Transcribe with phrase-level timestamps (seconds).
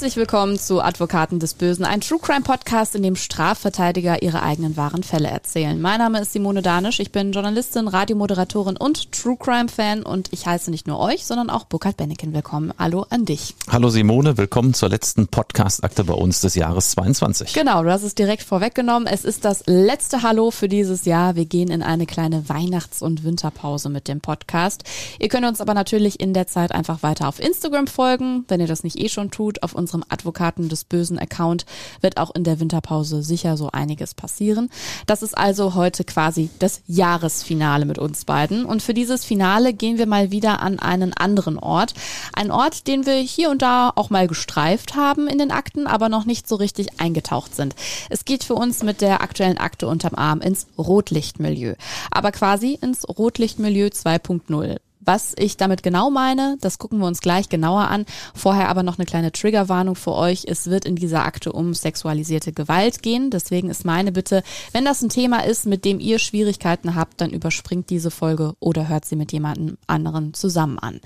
[0.00, 4.78] Herzlich willkommen zu Advokaten des Bösen, ein True Crime Podcast, in dem Strafverteidiger ihre eigenen
[4.78, 5.78] wahren Fälle erzählen.
[5.78, 10.46] Mein Name ist Simone Danisch, ich bin Journalistin, Radiomoderatorin und True Crime Fan und ich
[10.46, 12.72] heiße nicht nur euch, sondern auch Burkhard Benneken willkommen.
[12.78, 13.54] Hallo an dich.
[13.70, 17.52] Hallo Simone, willkommen zur letzten Podcast-Akte bei uns des Jahres 22.
[17.52, 19.06] Genau, du hast es direkt vorweggenommen.
[19.06, 21.36] Es ist das letzte Hallo für dieses Jahr.
[21.36, 24.82] Wir gehen in eine kleine Weihnachts- und Winterpause mit dem Podcast.
[25.18, 28.66] Ihr könnt uns aber natürlich in der Zeit einfach weiter auf Instagram folgen, wenn ihr
[28.66, 31.66] das nicht eh schon tut, auf unserem Advokaten des bösen Account
[32.00, 34.70] wird auch in der Winterpause sicher so einiges passieren.
[35.06, 38.64] Das ist also heute quasi das Jahresfinale mit uns beiden.
[38.64, 41.94] Und für dieses Finale gehen wir mal wieder an einen anderen Ort.
[42.32, 46.08] Ein Ort, den wir hier und da auch mal gestreift haben in den Akten, aber
[46.08, 47.74] noch nicht so richtig eingetaucht sind.
[48.08, 51.74] Es geht für uns mit der aktuellen Akte unterm Arm ins Rotlichtmilieu.
[52.10, 54.78] Aber quasi ins Rotlichtmilieu 2.0.
[55.12, 58.06] Was ich damit genau meine, das gucken wir uns gleich genauer an.
[58.32, 60.44] Vorher aber noch eine kleine Triggerwarnung für euch.
[60.46, 63.28] Es wird in dieser Akte um sexualisierte Gewalt gehen.
[63.30, 67.30] Deswegen ist meine Bitte, wenn das ein Thema ist, mit dem ihr Schwierigkeiten habt, dann
[67.30, 71.00] überspringt diese Folge oder hört sie mit jemandem anderen zusammen an.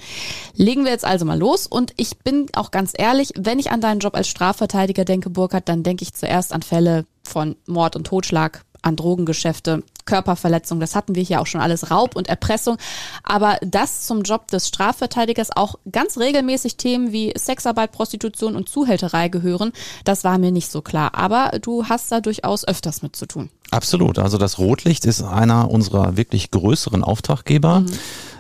[0.55, 3.81] Legen wir jetzt also mal los und ich bin auch ganz ehrlich, wenn ich an
[3.81, 8.07] deinen Job als Strafverteidiger denke, Burkhard, dann denke ich zuerst an Fälle von Mord und
[8.07, 12.77] Totschlag, an Drogengeschäfte, Körperverletzung, das hatten wir hier auch schon alles, Raub und Erpressung.
[13.23, 19.29] Aber das zum Job des Strafverteidigers auch ganz regelmäßig Themen wie Sexarbeit, Prostitution und Zuhälterei
[19.29, 19.73] gehören,
[20.05, 21.15] das war mir nicht so klar.
[21.15, 23.51] Aber du hast da durchaus öfters mit zu tun.
[23.71, 24.19] Absolut.
[24.19, 27.81] Also das Rotlicht ist einer unserer wirklich größeren Auftraggeber.
[27.81, 27.87] Mhm.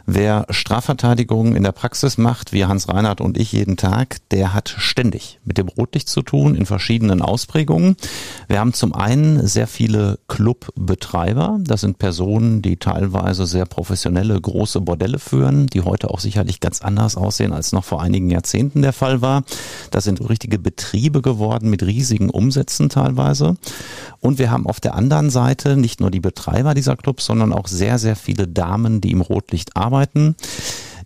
[0.06, 4.68] Wer Strafverteidigung in der Praxis macht, wie Hans Reinhardt und ich jeden Tag, der hat
[4.68, 7.96] ständig mit dem Rotlicht zu tun in verschiedenen Ausprägungen.
[8.46, 11.58] Wir haben zum einen sehr viele Clubbetreiber.
[11.62, 16.82] Das sind Personen, die teilweise sehr professionelle große Bordelle führen, die heute auch sicherlich ganz
[16.82, 19.42] anders aussehen, als noch vor einigen Jahrzehnten der Fall war.
[19.90, 23.56] Das sind richtige Betriebe geworden mit riesigen Umsätzen teilweise.
[24.20, 27.68] Und wir haben auf der anderen Seite nicht nur die Betreiber dieser Clubs, sondern auch
[27.68, 30.36] sehr, sehr viele Damen, die im Rotlicht arbeiten arbeiten.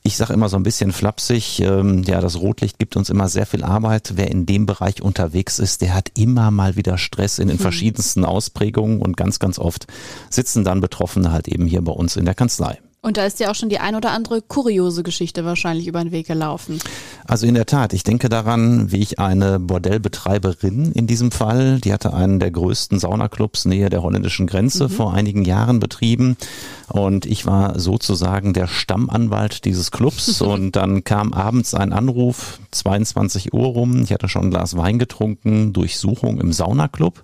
[0.04, 3.46] Ich sage immer so ein bisschen flapsig, ähm, ja, das Rotlicht gibt uns immer sehr
[3.46, 4.12] viel Arbeit.
[4.14, 7.62] Wer in dem Bereich unterwegs ist, der hat immer mal wieder Stress in den hm.
[7.62, 9.86] verschiedensten Ausprägungen und ganz, ganz oft
[10.30, 12.78] sitzen dann Betroffene halt eben hier bei uns in der Kanzlei.
[13.00, 16.10] Und da ist ja auch schon die ein oder andere kuriose Geschichte wahrscheinlich über den
[16.10, 16.80] Weg gelaufen.
[17.26, 21.92] Also in der Tat, ich denke daran, wie ich eine Bordellbetreiberin in diesem Fall, die
[21.92, 24.90] hatte einen der größten Saunaclubs nähe der holländischen Grenze mhm.
[24.90, 26.36] vor einigen Jahren betrieben.
[26.88, 30.40] Und ich war sozusagen der Stammanwalt dieses Clubs.
[30.42, 34.02] und dann kam abends ein Anruf, 22 Uhr rum.
[34.02, 37.22] Ich hatte schon ein Glas Wein getrunken, Durchsuchung im Saunaclub.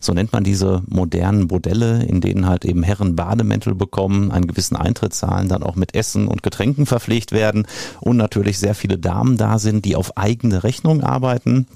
[0.00, 4.76] So nennt man diese modernen Bordelle, in denen halt eben Herren Bademäntel bekommen, einen gewissen
[4.76, 7.66] Eintritt zahlen, dann auch mit Essen und Getränken verpflegt werden
[8.00, 11.66] und natürlich sehr viele Damen da sind, die auf eigene Rechnung arbeiten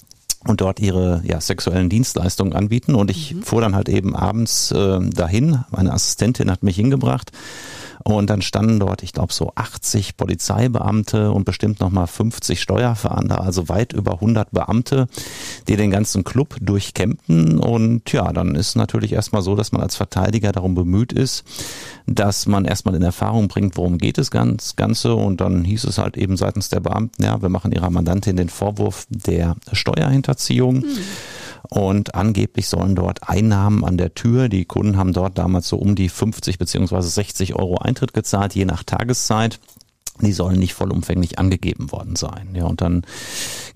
[0.46, 2.94] und dort ihre ja, sexuellen Dienstleistungen anbieten.
[2.94, 3.42] Und ich mhm.
[3.42, 5.64] fuhr dann halt eben abends äh, dahin.
[5.70, 7.32] Meine Assistentin hat mich hingebracht
[8.02, 13.68] und dann standen dort, ich glaube, so 80 Polizeibeamte und bestimmt nochmal 50 Steuerfahnder, also
[13.68, 15.06] weit über 100 Beamte,
[15.68, 17.58] die den ganzen Club durchkämpfen.
[17.58, 21.44] Und ja, dann ist natürlich erstmal so, dass man als Verteidiger darum bemüht ist,
[22.06, 25.14] dass man erstmal in Erfahrung bringt, worum geht es ganz Ganze.
[25.14, 28.48] Und dann hieß es halt eben seitens der Beamten, ja, wir machen ihrer Mandantin den
[28.48, 30.29] Vorwurf der Steuerhinterziehung.
[30.82, 30.98] Hm.
[31.68, 35.94] Und angeblich sollen dort Einnahmen an der Tür, die Kunden haben dort damals so um
[35.94, 39.60] die 50 beziehungsweise 60 Euro Eintritt gezahlt, je nach Tageszeit
[40.26, 42.54] die sollen nicht vollumfänglich angegeben worden sein.
[42.54, 43.02] Ja, und dann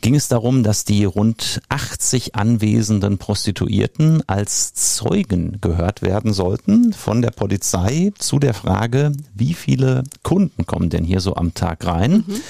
[0.00, 7.22] ging es darum, dass die rund 80 anwesenden Prostituierten als Zeugen gehört werden sollten von
[7.22, 12.24] der Polizei zu der Frage, wie viele Kunden kommen denn hier so am Tag rein?
[12.26, 12.40] Mhm.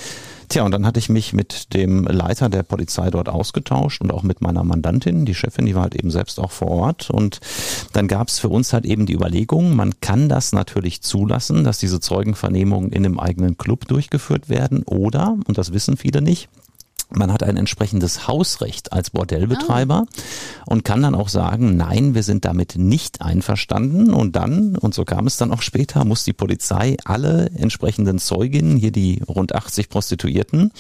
[0.54, 4.22] Tja, und dann hatte ich mich mit dem Leiter der Polizei dort ausgetauscht und auch
[4.22, 7.10] mit meiner Mandantin, die Chefin, die war halt eben selbst auch vor Ort.
[7.10, 7.40] Und
[7.92, 11.78] dann gab es für uns halt eben die Überlegung, man kann das natürlich zulassen, dass
[11.78, 16.48] diese Zeugenvernehmungen in einem eigenen Club durchgeführt werden oder, und das wissen viele nicht,
[17.10, 20.72] man hat ein entsprechendes Hausrecht als Bordellbetreiber oh.
[20.72, 24.12] und kann dann auch sagen, nein, wir sind damit nicht einverstanden.
[24.12, 28.76] Und dann, und so kam es dann auch später, muss die Polizei alle entsprechenden Zeuginnen,
[28.76, 30.72] hier die rund 80 Prostituierten,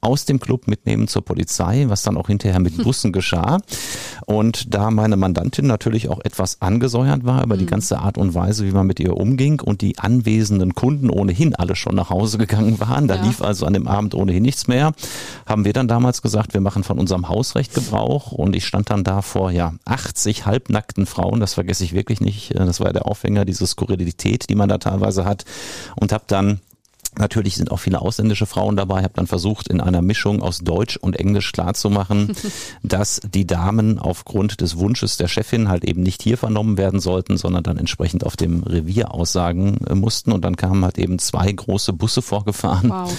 [0.00, 3.58] aus dem Club mitnehmen zur Polizei, was dann auch hinterher mit Bussen geschah.
[4.26, 7.70] Und da meine Mandantin natürlich auch etwas angesäuert war über die mhm.
[7.70, 11.76] ganze Art und Weise, wie man mit ihr umging und die anwesenden Kunden ohnehin alle
[11.76, 13.22] schon nach Hause gegangen waren, da ja.
[13.22, 14.92] lief also an dem Abend ohnehin nichts mehr,
[15.46, 18.32] haben haben wir dann damals gesagt, wir machen von unserem Hausrecht Gebrauch.
[18.32, 22.50] Und ich stand dann da vor ja 80 halbnackten Frauen, das vergesse ich wirklich nicht,
[22.50, 25.46] äh, das war der Aufhänger, diese Skurrilität, die man da teilweise hat.
[25.96, 26.60] Und habe dann
[27.18, 28.98] Natürlich sind auch viele ausländische Frauen dabei.
[28.98, 32.32] Ich habe dann versucht, in einer Mischung aus Deutsch und Englisch klarzumachen,
[32.82, 37.36] dass die Damen aufgrund des Wunsches der Chefin halt eben nicht hier vernommen werden sollten,
[37.36, 40.32] sondern dann entsprechend auf dem Revier aussagen äh, mussten.
[40.32, 42.90] Und dann kamen halt eben zwei große Busse vorgefahren.
[42.90, 43.12] Wow.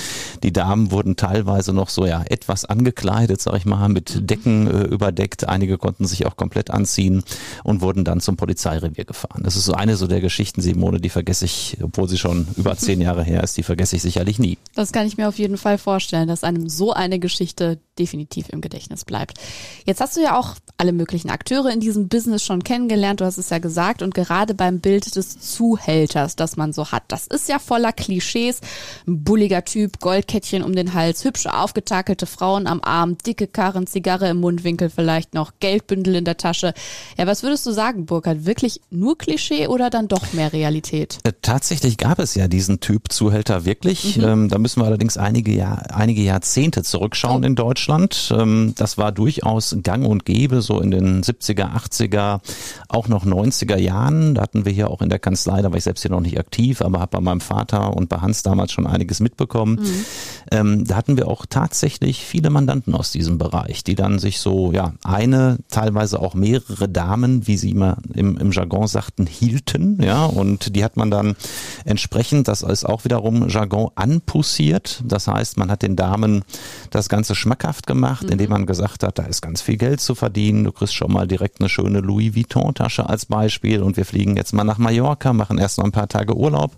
[0.43, 4.27] Die Damen wurden teilweise noch so ja etwas angekleidet, sag ich mal, mit mhm.
[4.27, 5.47] Decken äh, überdeckt.
[5.47, 7.23] Einige konnten sich auch komplett anziehen
[7.63, 9.43] und wurden dann zum Polizeirevier gefahren.
[9.43, 12.75] Das ist so eine so der Geschichten, Simone, die vergesse ich, obwohl sie schon über
[12.77, 14.57] zehn Jahre her ist, die vergesse vergesse ich sicherlich nie.
[14.73, 18.61] Das kann ich mir auf jeden Fall vorstellen, dass einem so eine Geschichte definitiv im
[18.61, 19.37] Gedächtnis bleibt.
[19.85, 23.37] Jetzt hast du ja auch alle möglichen Akteure in diesem Business schon kennengelernt, du hast
[23.37, 27.47] es ja gesagt, und gerade beim Bild des Zuhälters, das man so hat, das ist
[27.47, 28.59] ja voller Klischees.
[29.07, 34.29] Ein bulliger Typ, Goldkettchen um den Hals, hübsche aufgetakelte Frauen am Arm, dicke Karren, Zigarre
[34.29, 36.73] im Mundwinkel vielleicht noch, Geldbündel in der Tasche.
[37.17, 38.45] Ja, was würdest du sagen, Burkhard?
[38.45, 41.19] Wirklich nur Klischee oder dann doch mehr Realität?
[41.23, 43.74] Äh, tatsächlich gab es ja diesen Typ Zuhälter wirklich.
[44.17, 44.23] Mhm.
[44.23, 47.75] Ähm, da müssen wir allerdings einige, Jahr, einige Jahrzehnte zurückschauen in Deutschland.
[47.75, 48.31] Deutschland.
[48.31, 52.39] Ähm, das war durchaus gang und gäbe, so in den 70er, 80er,
[52.87, 54.35] auch noch 90er Jahren.
[54.35, 56.39] Da hatten wir hier auch in der Kanzlei, da war ich selbst hier noch nicht
[56.39, 59.79] aktiv, aber habe bei meinem Vater und bei Hans damals schon einiges mitbekommen.
[59.81, 60.05] Mhm.
[60.51, 64.71] Ähm, da hatten wir auch tatsächlich viele Mandanten aus diesem Bereich, die dann sich so,
[64.71, 70.25] ja, eine, teilweise auch mehrere Damen, wie sie immer im, im Jargon sagten, hielten, ja,
[70.25, 71.35] und die hat man dann
[71.83, 73.64] entsprechend, das ist auch wiederum Jargon
[73.95, 75.03] anpussiert.
[75.05, 76.43] Das heißt, man hat den Damen
[76.89, 78.33] das Ganze schmackhaft gemacht, mhm.
[78.33, 80.63] indem man gesagt hat, da ist ganz viel Geld zu verdienen.
[80.63, 84.37] Du kriegst schon mal direkt eine schöne Louis Vuitton Tasche als Beispiel und wir fliegen
[84.37, 86.75] jetzt mal nach Mallorca, machen erst noch ein paar Tage Urlaub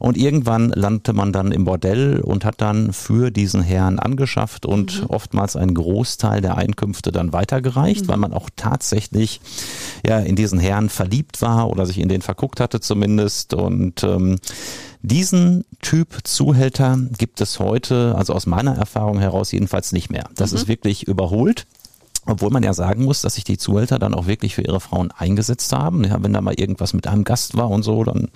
[0.00, 5.02] und irgendwann landete man dann im Bordell und hat dann für diesen Herrn angeschafft und
[5.02, 5.06] mhm.
[5.08, 8.08] oftmals einen Großteil der Einkünfte dann weitergereicht, mhm.
[8.08, 9.40] weil man auch tatsächlich
[10.06, 14.38] ja in diesen Herrn verliebt war oder sich in den verguckt hatte zumindest und ähm,
[15.02, 20.28] diesen Typ Zuhälter gibt es heute, also aus meiner Erfahrung heraus jedenfalls nicht mehr.
[20.34, 20.58] Das mhm.
[20.58, 21.66] ist wirklich überholt.
[22.24, 25.10] Obwohl man ja sagen muss, dass sich die Zuhälter dann auch wirklich für ihre Frauen
[25.10, 26.04] eingesetzt haben.
[26.04, 28.28] Ja, wenn da mal irgendwas mit einem Gast war und so, dann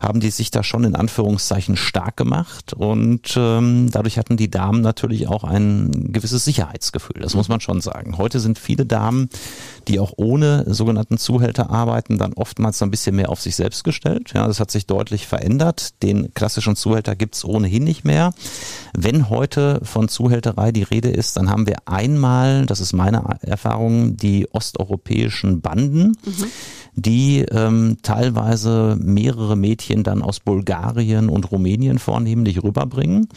[0.00, 4.80] haben die sich da schon in Anführungszeichen stark gemacht und ähm, dadurch hatten die Damen
[4.80, 7.20] natürlich auch ein gewisses Sicherheitsgefühl.
[7.20, 8.16] Das muss man schon sagen.
[8.16, 9.28] Heute sind viele Damen,
[9.88, 13.84] die auch ohne sogenannten Zuhälter arbeiten, dann oftmals so ein bisschen mehr auf sich selbst
[13.84, 14.32] gestellt.
[14.34, 16.02] Ja, das hat sich deutlich verändert.
[16.02, 18.32] Den klassischen Zuhälter gibt's ohnehin nicht mehr.
[18.96, 23.38] Wenn heute von Zuhälterei die Rede ist, dann haben wir einmal, das ist mein meiner
[23.42, 26.46] Erfahrung die osteuropäischen Banden, mhm.
[26.94, 33.28] Die ähm, teilweise mehrere Mädchen dann aus Bulgarien und Rumänien vornehmlich rüberbringen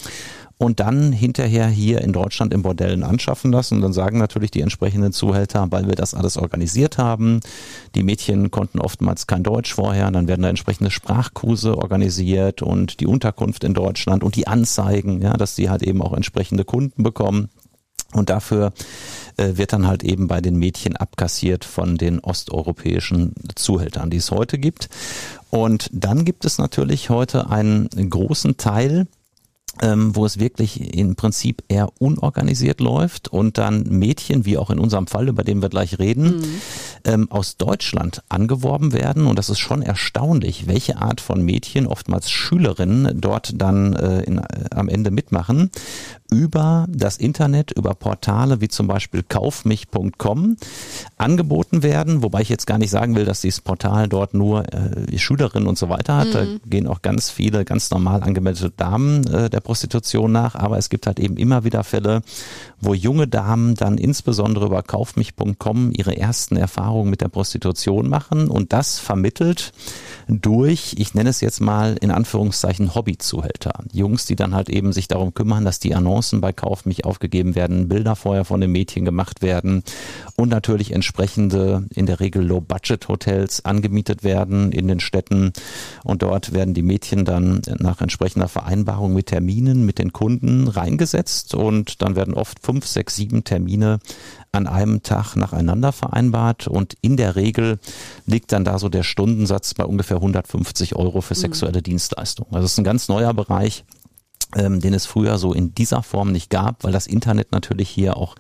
[0.57, 3.75] und dann hinterher hier in Deutschland im Bordellen anschaffen lassen.
[3.75, 7.41] Und dann sagen natürlich die entsprechenden Zuhälter, weil wir das alles organisiert haben.
[7.95, 13.07] Die Mädchen konnten oftmals kein Deutsch vorher, dann werden da entsprechende Sprachkurse organisiert und die
[13.07, 17.49] Unterkunft in Deutschland und die Anzeigen, ja, dass die halt eben auch entsprechende Kunden bekommen.
[18.13, 18.73] Und dafür
[19.37, 24.31] äh, wird dann halt eben bei den Mädchen abkassiert von den osteuropäischen Zuhältern, die es
[24.31, 24.89] heute gibt.
[25.49, 29.07] Und dann gibt es natürlich heute einen großen Teil,
[29.81, 34.77] ähm, wo es wirklich im Prinzip eher unorganisiert läuft und dann Mädchen, wie auch in
[34.77, 36.61] unserem Fall, über den wir gleich reden, mhm.
[37.05, 39.25] ähm, aus Deutschland angeworben werden.
[39.25, 44.37] Und das ist schon erstaunlich, welche Art von Mädchen, oftmals Schülerinnen, dort dann äh, in,
[44.37, 45.71] äh, am Ende mitmachen
[46.33, 50.57] über das Internet, über Portale wie zum Beispiel kaufmich.com
[51.17, 55.17] angeboten werden, wobei ich jetzt gar nicht sagen will, dass dieses Portal dort nur äh,
[55.17, 56.29] Schülerinnen und so weiter hat.
[56.29, 56.33] Mhm.
[56.33, 60.89] Da gehen auch ganz viele ganz normal angemeldete Damen äh, der Prostitution nach, aber es
[60.89, 62.23] gibt halt eben immer wieder Fälle,
[62.81, 68.73] wo junge Damen dann insbesondere über kaufmich.com ihre ersten Erfahrungen mit der Prostitution machen und
[68.73, 69.71] das vermittelt
[70.27, 73.83] durch, ich nenne es jetzt mal in Anführungszeichen Hobbyzuhälter.
[73.91, 77.55] Jungs, die dann halt eben sich darum kümmern, dass die Annoncen bei Kauf mich aufgegeben
[77.55, 79.83] werden, Bilder vorher von den Mädchen gemacht werden
[80.35, 85.53] und natürlich entsprechende, in der Regel Low-Budget-Hotels angemietet werden in den Städten
[86.03, 91.55] und dort werden die Mädchen dann nach entsprechender Vereinbarung mit Terminen mit den Kunden reingesetzt
[91.55, 93.99] und dann werden oft fünf, sechs, sieben Termine
[94.51, 97.79] an einem Tag nacheinander vereinbart und in der Regel
[98.25, 101.39] liegt dann da so der Stundensatz bei ungefähr 150 Euro für mhm.
[101.39, 101.83] sexuelle mhm.
[101.83, 102.53] Dienstleistungen.
[102.53, 103.83] Also es ist ein ganz neuer Bereich,
[104.55, 108.17] ähm, den es früher so in dieser Form nicht gab, weil das Internet natürlich hier
[108.17, 108.35] auch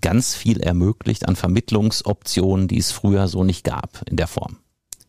[0.00, 4.58] ganz viel ermöglicht an Vermittlungsoptionen, die es früher so nicht gab in der Form.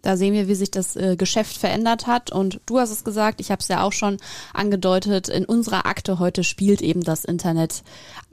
[0.01, 2.31] Da sehen wir, wie sich das äh, Geschäft verändert hat.
[2.31, 4.17] Und du hast es gesagt, ich habe es ja auch schon
[4.53, 7.83] angedeutet, in unserer Akte heute spielt eben das Internet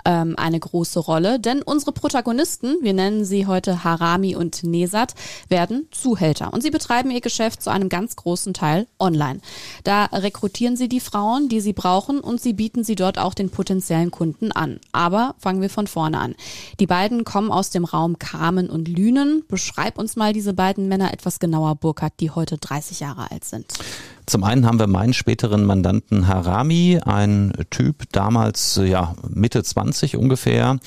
[0.05, 5.15] ähm, eine große Rolle, denn unsere Protagonisten, wir nennen sie heute Harami und Nesat,
[5.49, 9.41] werden Zuhälter und sie betreiben ihr Geschäft zu einem ganz großen Teil online.
[9.85, 13.51] Da rekrutieren sie die Frauen, die sie brauchen und sie bieten sie dort auch den
[13.51, 14.81] potenziellen Kunden an.
[14.93, 16.35] Aber fangen wir von vorne an.
[16.81, 19.45] Die beiden kommen aus dem Raum Kamen und Lünen.
[19.49, 23.73] Beschreib uns mal diese beiden Männer etwas genauer, Burkhard, die heute 30 Jahre alt sind.
[24.27, 30.79] Zum einen haben wir meinen späteren Mandanten Harami, ein Typ damals ja Mitte 20 ungefähr,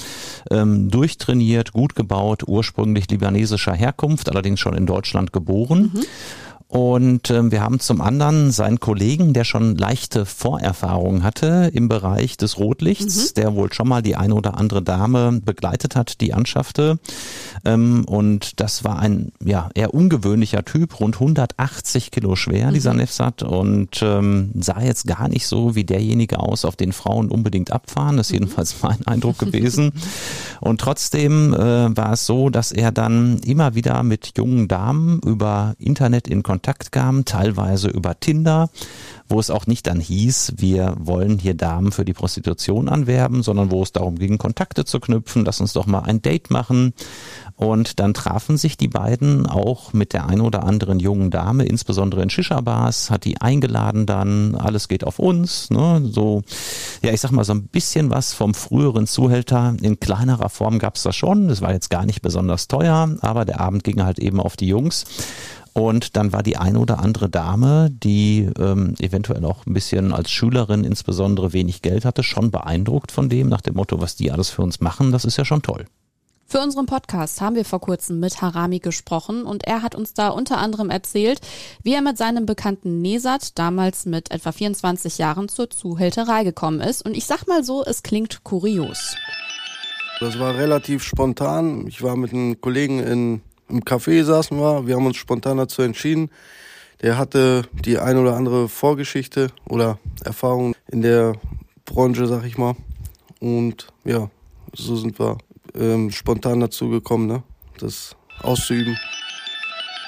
[0.50, 5.92] ähm, durchtrainiert, gut gebaut, ursprünglich libanesischer Herkunft, allerdings schon in Deutschland geboren.
[5.94, 6.06] Mhm
[6.70, 12.36] und äh, wir haben zum anderen seinen Kollegen, der schon leichte Vorerfahrungen hatte im Bereich
[12.36, 13.34] des Rotlichts, mhm.
[13.36, 17.00] der wohl schon mal die eine oder andere Dame begleitet hat, die anschaffte.
[17.64, 22.74] Ähm, und das war ein ja eher ungewöhnlicher Typ, rund 180 Kilo schwer, mhm.
[22.74, 27.30] dieser Nefsat, und ähm, sah jetzt gar nicht so wie derjenige aus, auf den Frauen
[27.32, 28.18] unbedingt abfahren.
[28.18, 28.40] Das ist mhm.
[28.40, 29.94] jedenfalls mein Eindruck gewesen.
[30.60, 35.74] Und trotzdem äh, war es so, dass er dann immer wieder mit jungen Damen über
[35.80, 38.72] Internet in Kontakt Kontakt kamen, teilweise über Tinder,
[39.30, 43.70] wo es auch nicht dann hieß, wir wollen hier Damen für die Prostitution anwerben, sondern
[43.70, 46.94] wo es darum ging, Kontakte zu knüpfen, lass uns doch mal ein Date machen.
[47.58, 52.22] Und dann trafen sich die beiden auch mit der ein oder anderen jungen Dame, insbesondere
[52.22, 56.04] in Shisha-Bars, hat die eingeladen dann, alles geht auf uns, ne?
[56.06, 56.44] so,
[57.02, 59.76] ja, ich sag mal so ein bisschen was vom früheren Zuhälter.
[59.82, 63.60] In kleinerer Form gab's das schon, das war jetzt gar nicht besonders teuer, aber der
[63.60, 65.06] Abend ging halt eben auf die Jungs.
[65.74, 70.30] Und dann war die eine oder andere Dame, die ähm, eventuell auch ein bisschen als
[70.30, 74.52] Schülerin insbesondere wenig Geld hatte, schon beeindruckt von dem, nach dem Motto, was die alles
[74.52, 75.86] für uns machen, das ist ja schon toll.
[76.50, 80.30] Für unseren Podcast haben wir vor kurzem mit Harami gesprochen und er hat uns da
[80.30, 81.42] unter anderem erzählt,
[81.84, 87.06] wie er mit seinem Bekannten Nesat damals mit etwa 24 Jahren zur Zuhälterei gekommen ist.
[87.06, 89.18] Und ich sag mal so, es klingt kurios.
[90.22, 91.86] Das war relativ spontan.
[91.86, 95.82] Ich war mit einem Kollegen in im Café saßen wir, wir haben uns spontan dazu
[95.82, 96.30] entschieden.
[97.02, 101.34] Der hatte die ein oder andere Vorgeschichte oder Erfahrung in der
[101.84, 102.76] Branche, sag ich mal.
[103.42, 104.30] Und ja,
[104.74, 105.38] so sind wir
[105.78, 107.44] ähm, spontan dazu gekommen, ne?
[107.80, 108.98] das auszuüben.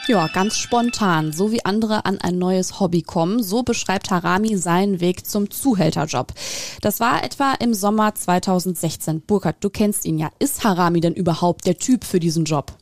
[0.09, 5.01] Ja, ganz spontan, so wie andere an ein neues Hobby kommen, so beschreibt Harami seinen
[5.01, 6.33] Weg zum Zuhälterjob.
[6.81, 9.21] Das war etwa im Sommer 2016.
[9.21, 10.31] Burkhard, du kennst ihn ja.
[10.39, 12.73] Ist Harami denn überhaupt der Typ für diesen Job?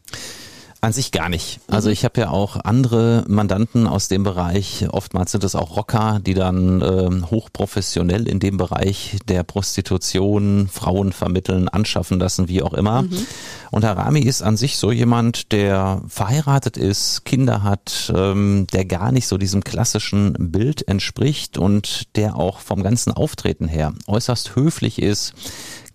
[0.87, 1.59] An sich gar nicht.
[1.67, 1.93] Also mhm.
[1.93, 4.87] ich habe ja auch andere Mandanten aus dem Bereich.
[4.89, 11.11] Oftmals sind es auch Rocker, die dann äh, hochprofessionell in dem Bereich der Prostitution Frauen
[11.11, 13.01] vermitteln, anschaffen lassen, wie auch immer.
[13.01, 13.27] Mhm.
[13.69, 19.11] Und Harami ist an sich so jemand, der verheiratet ist, Kinder hat, ähm, der gar
[19.11, 25.01] nicht so diesem klassischen Bild entspricht und der auch vom ganzen Auftreten her äußerst höflich
[25.01, 25.33] ist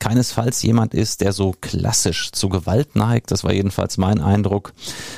[0.02, 3.30] keinesfalls jemand ist, der so klassisch zu Gewalt neigt.
[3.30, 4.72] Das war jedenfalls mein Eindruck.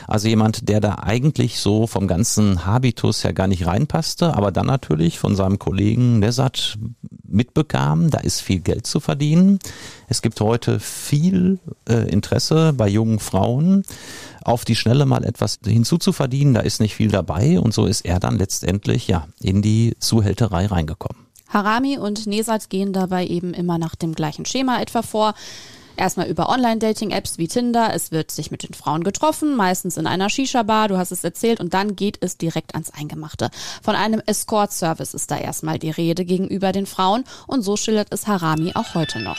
[0.07, 4.67] Also jemand, der da eigentlich so vom ganzen Habitus her gar nicht reinpasste, aber dann
[4.67, 6.77] natürlich von seinem Kollegen Nesat
[7.27, 9.59] mitbekam, da ist viel Geld zu verdienen.
[10.07, 13.85] Es gibt heute viel äh, Interesse bei jungen Frauen
[14.45, 18.21] auf die Schnelle mal etwas hinzuzuverdienen, da ist nicht viel dabei und so ist er
[18.21, 21.24] dann letztendlich ja in die Zuhälterei reingekommen.
[21.55, 25.35] Harami und Nesat gehen dabei eben immer nach dem gleichen Schema etwa vor.
[25.97, 27.93] Erstmal über Online-Dating-Apps wie Tinder.
[27.95, 31.61] Es wird sich mit den Frauen getroffen, meistens in einer Shisha-Bar, du hast es erzählt,
[31.61, 33.51] und dann geht es direkt ans Eingemachte.
[33.81, 38.27] Von einem Escort-Service ist da erstmal die Rede gegenüber den Frauen und so schildert es
[38.27, 39.39] Harami auch heute noch.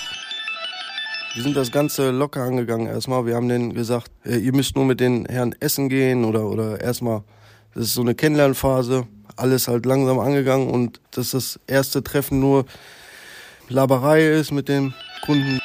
[1.33, 3.25] Wir sind das Ganze locker angegangen erstmal.
[3.25, 7.23] Wir haben denen gesagt, ihr müsst nur mit den Herren essen gehen oder, oder erstmal,
[7.73, 9.05] das ist so eine Kennenlernphase
[9.35, 12.65] alles halt langsam angegangen und dass das erste Treffen nur
[13.69, 14.93] Laberei ist mit den
[15.25, 15.59] Kunden.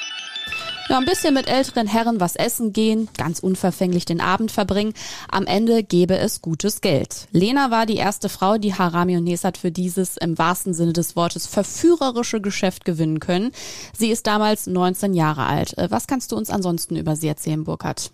[0.91, 4.93] Ja, ein bisschen mit älteren Herren was essen gehen, ganz unverfänglich den Abend verbringen.
[5.31, 7.29] Am Ende gäbe es gutes Geld.
[7.31, 11.15] Lena war die erste Frau, die Harami und Nesat für dieses im wahrsten Sinne des
[11.15, 13.53] Wortes verführerische Geschäft gewinnen können.
[13.97, 15.79] Sie ist damals 19 Jahre alt.
[15.79, 18.11] Äh, was kannst du uns ansonsten über sie erzählen, Burkhard?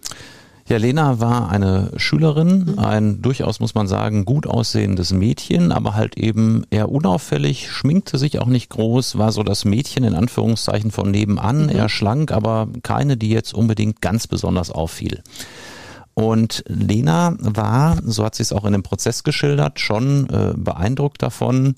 [0.68, 2.78] Ja, Lena war eine Schülerin, mhm.
[2.80, 8.40] ein durchaus, muss man sagen, gut aussehendes Mädchen, aber halt eben eher unauffällig, schminkte sich
[8.40, 11.68] auch nicht groß, war so das Mädchen in Anführungszeichen von nebenan, mhm.
[11.68, 15.22] eher schlank, aber keine, die jetzt unbedingt ganz besonders auffiel.
[16.18, 21.22] Und Lena war, so hat sie es auch in dem Prozess geschildert, schon äh, beeindruckt
[21.22, 21.74] davon,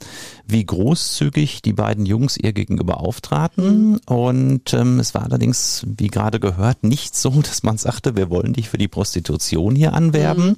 [0.46, 3.90] wie großzügig die beiden Jungs ihr gegenüber auftraten.
[3.90, 4.00] Mhm.
[4.06, 8.52] Und ähm, es war allerdings, wie gerade gehört, nicht so, dass man sagte, wir wollen
[8.52, 10.56] dich für die Prostitution hier anwerben, mhm.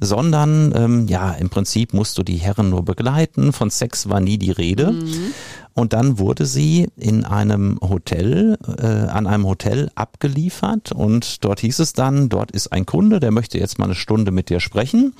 [0.00, 3.52] sondern ähm, ja, im Prinzip musst du die Herren nur begleiten.
[3.52, 4.92] Von Sex war nie die Rede.
[4.92, 5.32] Mhm.
[5.76, 11.80] Und dann wurde sie in einem Hotel, äh, an einem Hotel abgeliefert und dort hieß
[11.80, 15.12] es dann, dort ist ein Kunde, der möchte jetzt mal eine Stunde mit dir sprechen.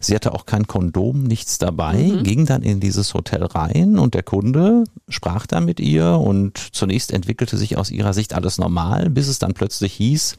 [0.00, 2.22] Sie hatte auch kein Kondom, nichts dabei, mhm.
[2.22, 7.12] ging dann in dieses Hotel rein und der Kunde sprach da mit ihr und zunächst
[7.12, 10.36] entwickelte sich aus ihrer Sicht alles normal, bis es dann plötzlich hieß,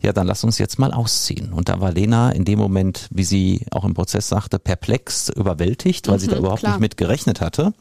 [0.00, 1.52] ja, dann lass uns jetzt mal ausziehen.
[1.52, 6.08] Und da war Lena in dem Moment, wie sie auch im Prozess sagte, perplex, überwältigt,
[6.08, 6.72] weil mhm, sie da überhaupt klar.
[6.72, 7.74] nicht mit gerechnet hatte.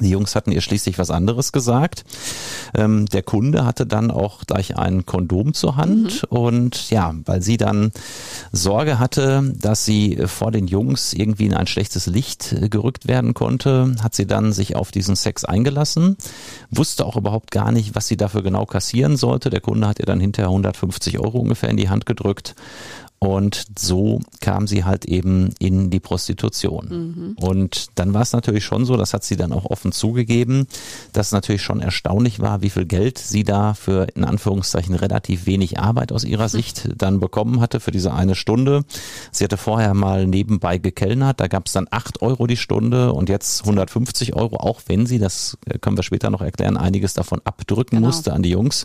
[0.00, 2.04] Die Jungs hatten ihr schließlich was anderes gesagt.
[2.74, 6.36] Ähm, der Kunde hatte dann auch gleich ein Kondom zur Hand mhm.
[6.36, 7.92] und ja, weil sie dann
[8.52, 13.34] Sorge hatte, dass sie vor den Jungs irgendwie in ein schlechtes Licht äh, gerückt werden
[13.34, 16.16] konnte, hat sie dann sich auf diesen Sex eingelassen,
[16.70, 19.50] wusste auch überhaupt gar nicht, was sie dafür genau kassieren sollte.
[19.50, 22.54] Der Kunde hat ihr dann hinterher 150 Euro ungefähr in die Hand gedrückt
[23.22, 26.88] und so kam sie halt eben in die Prostitution.
[26.88, 27.36] Mhm.
[27.36, 30.66] Und dann war es natürlich schon so, das hat sie dann auch offen zugegeben,
[31.12, 35.46] dass es natürlich schon erstaunlich war, wie viel Geld sie da für in Anführungszeichen relativ
[35.46, 38.84] wenig Arbeit aus ihrer Sicht dann bekommen hatte für diese eine Stunde.
[39.30, 43.28] Sie hatte vorher mal nebenbei gekellnert, da gab es dann acht Euro die Stunde und
[43.28, 47.98] jetzt 150 Euro, auch wenn sie, das können wir später noch erklären, einiges davon abdrücken
[47.98, 48.08] genau.
[48.08, 48.84] musste an die Jungs,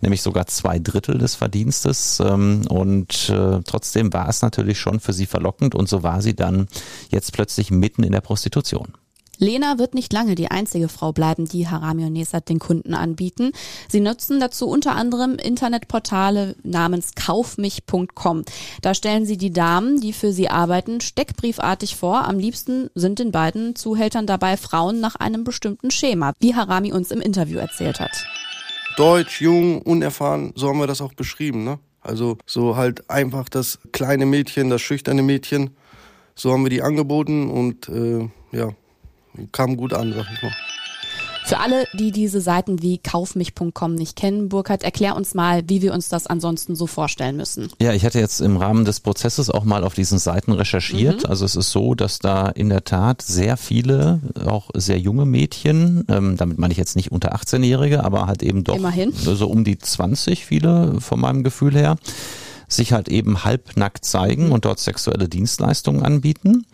[0.00, 2.22] nämlich sogar zwei Drittel des Verdienstes.
[2.24, 6.34] Ähm, und äh, trotzdem war es natürlich schon für sie verlockend und so war sie
[6.34, 6.68] dann
[7.10, 8.94] jetzt plötzlich mitten in der Prostitution.
[9.38, 13.52] Lena wird nicht lange die einzige Frau bleiben, die Harami und Nesat den Kunden anbieten.
[13.88, 18.44] Sie nutzen dazu unter anderem Internetportale namens kaufmich.com.
[18.82, 22.26] Da stellen sie die Damen, die für sie arbeiten, steckbriefartig vor.
[22.26, 27.10] Am liebsten sind den beiden Zuhältern dabei Frauen nach einem bestimmten Schema, wie Harami uns
[27.10, 28.26] im Interview erzählt hat.
[28.96, 31.78] Deutsch, jung, unerfahren, so haben wir das auch beschrieben, ne?
[32.06, 35.70] Also so halt einfach das kleine Mädchen, das schüchterne Mädchen.
[36.36, 38.70] So haben wir die angeboten und äh, ja,
[39.50, 40.54] kam gut an, sag ich mal.
[41.46, 45.94] Für alle, die diese Seiten wie kaufmich.com nicht kennen, Burkhard, erklär uns mal, wie wir
[45.94, 47.68] uns das ansonsten so vorstellen müssen.
[47.80, 51.22] Ja, ich hatte jetzt im Rahmen des Prozesses auch mal auf diesen Seiten recherchiert.
[51.22, 51.30] Mhm.
[51.30, 56.04] Also es ist so, dass da in der Tat sehr viele, auch sehr junge Mädchen,
[56.08, 59.12] ähm, damit meine ich jetzt nicht unter 18-Jährige, aber halt eben doch Immerhin.
[59.12, 61.94] so um die 20 viele von meinem Gefühl her,
[62.66, 66.66] sich halt eben halbnackt zeigen und dort sexuelle Dienstleistungen anbieten.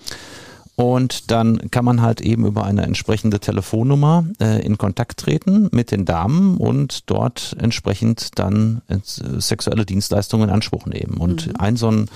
[0.75, 5.91] Und dann kann man halt eben über eine entsprechende Telefonnummer äh, in Kontakt treten mit
[5.91, 11.19] den Damen und dort entsprechend dann äh, sexuelle Dienstleistungen in Anspruch nehmen.
[11.19, 11.57] Und mhm.
[11.59, 12.09] ein so ein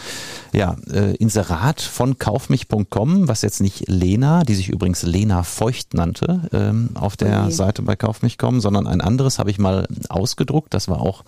[0.52, 6.48] ja, äh, Inserat von kaufmich.com, was jetzt nicht Lena, die sich übrigens Lena Feucht nannte,
[6.52, 7.52] ähm, auf der okay.
[7.52, 10.72] Seite bei kaufmich.com, sondern ein anderes habe ich mal ausgedruckt.
[10.72, 11.24] Das war auch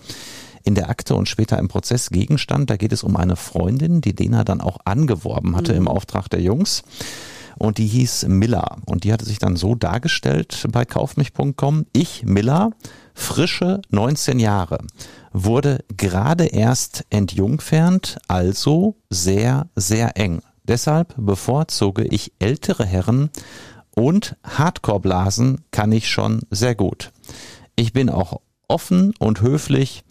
[0.64, 2.70] in der Akte und später im Prozess Gegenstand.
[2.70, 5.78] Da geht es um eine Freundin, die Lena dann auch angeworben hatte mhm.
[5.78, 6.82] im Auftrag der Jungs.
[7.58, 8.76] Und die hieß Miller.
[8.86, 11.86] Und die hatte sich dann so dargestellt bei kaufmich.com.
[11.92, 12.70] Ich, Miller,
[13.14, 14.78] frische 19 Jahre,
[15.32, 20.40] wurde gerade erst entjungfernt, also sehr, sehr eng.
[20.62, 23.30] Deshalb bevorzuge ich ältere Herren
[23.90, 27.10] und Hardcore-Blasen kann ich schon sehr gut.
[27.74, 30.04] Ich bin auch offen und höflich,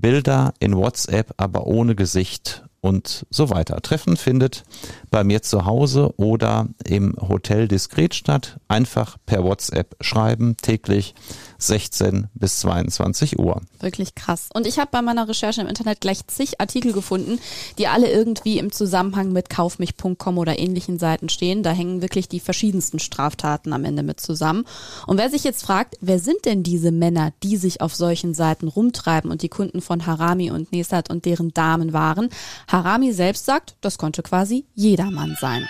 [0.00, 3.80] Bilder in WhatsApp, aber ohne Gesicht und so weiter.
[3.82, 4.64] Treffen findet
[5.10, 8.58] bei mir zu Hause oder im Hotel diskret statt.
[8.68, 11.14] Einfach per WhatsApp schreiben, täglich
[11.58, 13.60] 16 bis 22 Uhr.
[13.80, 14.48] Wirklich krass.
[14.54, 17.40] Und ich habe bei meiner Recherche im Internet gleich zig Artikel gefunden,
[17.78, 21.64] die alle irgendwie im Zusammenhang mit kaufmich.com oder ähnlichen Seiten stehen.
[21.64, 24.64] Da hängen wirklich die verschiedensten Straftaten am Ende mit zusammen.
[25.06, 28.68] Und wer sich jetzt fragt, wer sind denn diese Männer, die sich auf solchen Seiten
[28.68, 32.28] rumtreiben und die Kunden von Harami und Nesat und deren Damen waren?
[32.68, 35.66] Harami selbst sagt, das konnte quasi jedermann sein.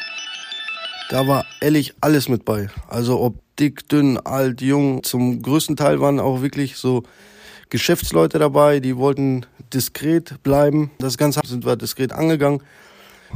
[1.11, 2.68] Da war ehrlich alles mit bei.
[2.88, 5.02] Also ob dick, dünn, alt, jung.
[5.02, 7.04] Zum größten Teil waren auch wirklich so
[7.70, 10.90] Geschäftsleute dabei, die wollten diskret bleiben.
[10.98, 12.62] Das Ganze sind wir diskret angegangen.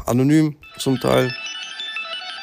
[0.06, 1.34] Anonym zum Teil.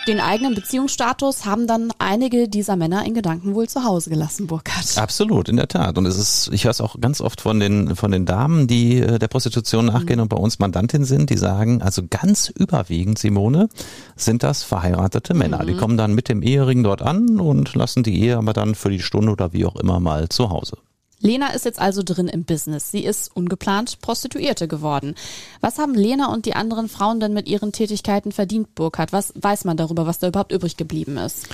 [0.08, 4.98] Den eigenen Beziehungsstatus haben dann einige dieser Männer in Gedanken wohl zu Hause gelassen, Burkhard.
[4.98, 5.98] Absolut, in der Tat.
[5.98, 9.00] Und es ist, ich höre es auch ganz oft von den, von den Damen, die
[9.00, 10.24] äh, der Prostitution nachgehen mhm.
[10.24, 13.70] und bei uns Mandantin sind, die sagen, also ganz überwiegend, Simone,
[14.16, 15.64] sind das verheiratete Männer.
[15.64, 15.68] Mhm.
[15.68, 18.90] Die kommen dann mit dem Ehering dort an und lassen die Ehe aber dann für
[18.90, 20.78] die Stunde oder wie auch immer mal zu Hause.
[21.22, 22.92] Lena ist jetzt also drin im Business.
[22.92, 25.16] Sie ist ungeplant Prostituierte geworden.
[25.60, 29.12] Was haben Lena und die anderen Frauen denn mit ihren Tätigkeiten verdient, Burkhard?
[29.12, 31.50] Was weiß man darüber, was da überhaupt übrig geblieben ist?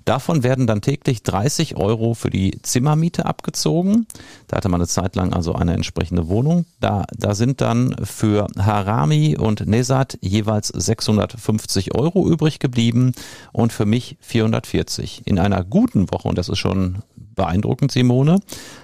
[0.06, 4.08] Davon werden dann täglich 30 Euro für die Zimmermiete abgezogen.
[4.48, 6.66] Da hatte man eine Zeit lang also eine entsprechende Wohnung.
[6.80, 13.13] Da, da sind dann für Harami und Nesat jeweils 650 Euro übrig geblieben
[13.52, 15.24] und für mich 440.
[15.26, 17.04] In einer guten Woche, und das ist schon
[17.36, 18.39] beeindruckend, Simone,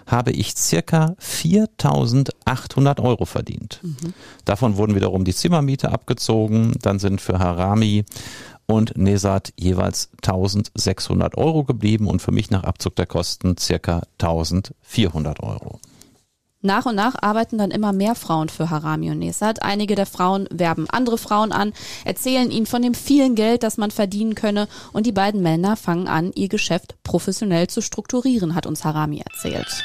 [0.05, 3.79] habe ich circa 4800 Euro verdient.
[3.83, 4.13] Mhm.
[4.45, 6.73] Davon wurden wiederum die Zimmermiete abgezogen.
[6.81, 8.05] Dann sind für Harami
[8.69, 15.41] und Nesat jeweils 1600 Euro geblieben und für mich nach Abzug der Kosten circa 1400
[15.41, 15.79] Euro.
[16.61, 19.63] Nach und nach arbeiten dann immer mehr Frauen für Harami und Nesat.
[19.63, 21.73] Einige der Frauen werben andere Frauen an,
[22.05, 26.07] erzählen ihnen von dem vielen Geld, das man verdienen könne und die beiden Männer fangen
[26.07, 29.83] an, ihr Geschäft professionell zu strukturieren, hat uns Harami erzählt.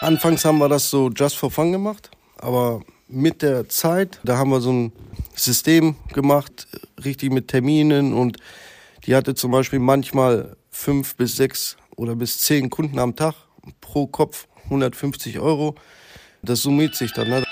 [0.00, 4.50] Anfangs haben wir das so just for fun gemacht, aber mit der Zeit, da haben
[4.50, 4.92] wir so ein
[5.34, 6.66] System gemacht,
[7.04, 8.38] richtig mit Terminen und
[9.04, 13.34] die hatte zum Beispiel manchmal fünf bis sechs oder bis zehn Kunden am Tag
[13.80, 15.76] pro Kopf 150 Euro.
[16.42, 17.28] Das summiert sich dann.
[17.28, 17.44] Ne?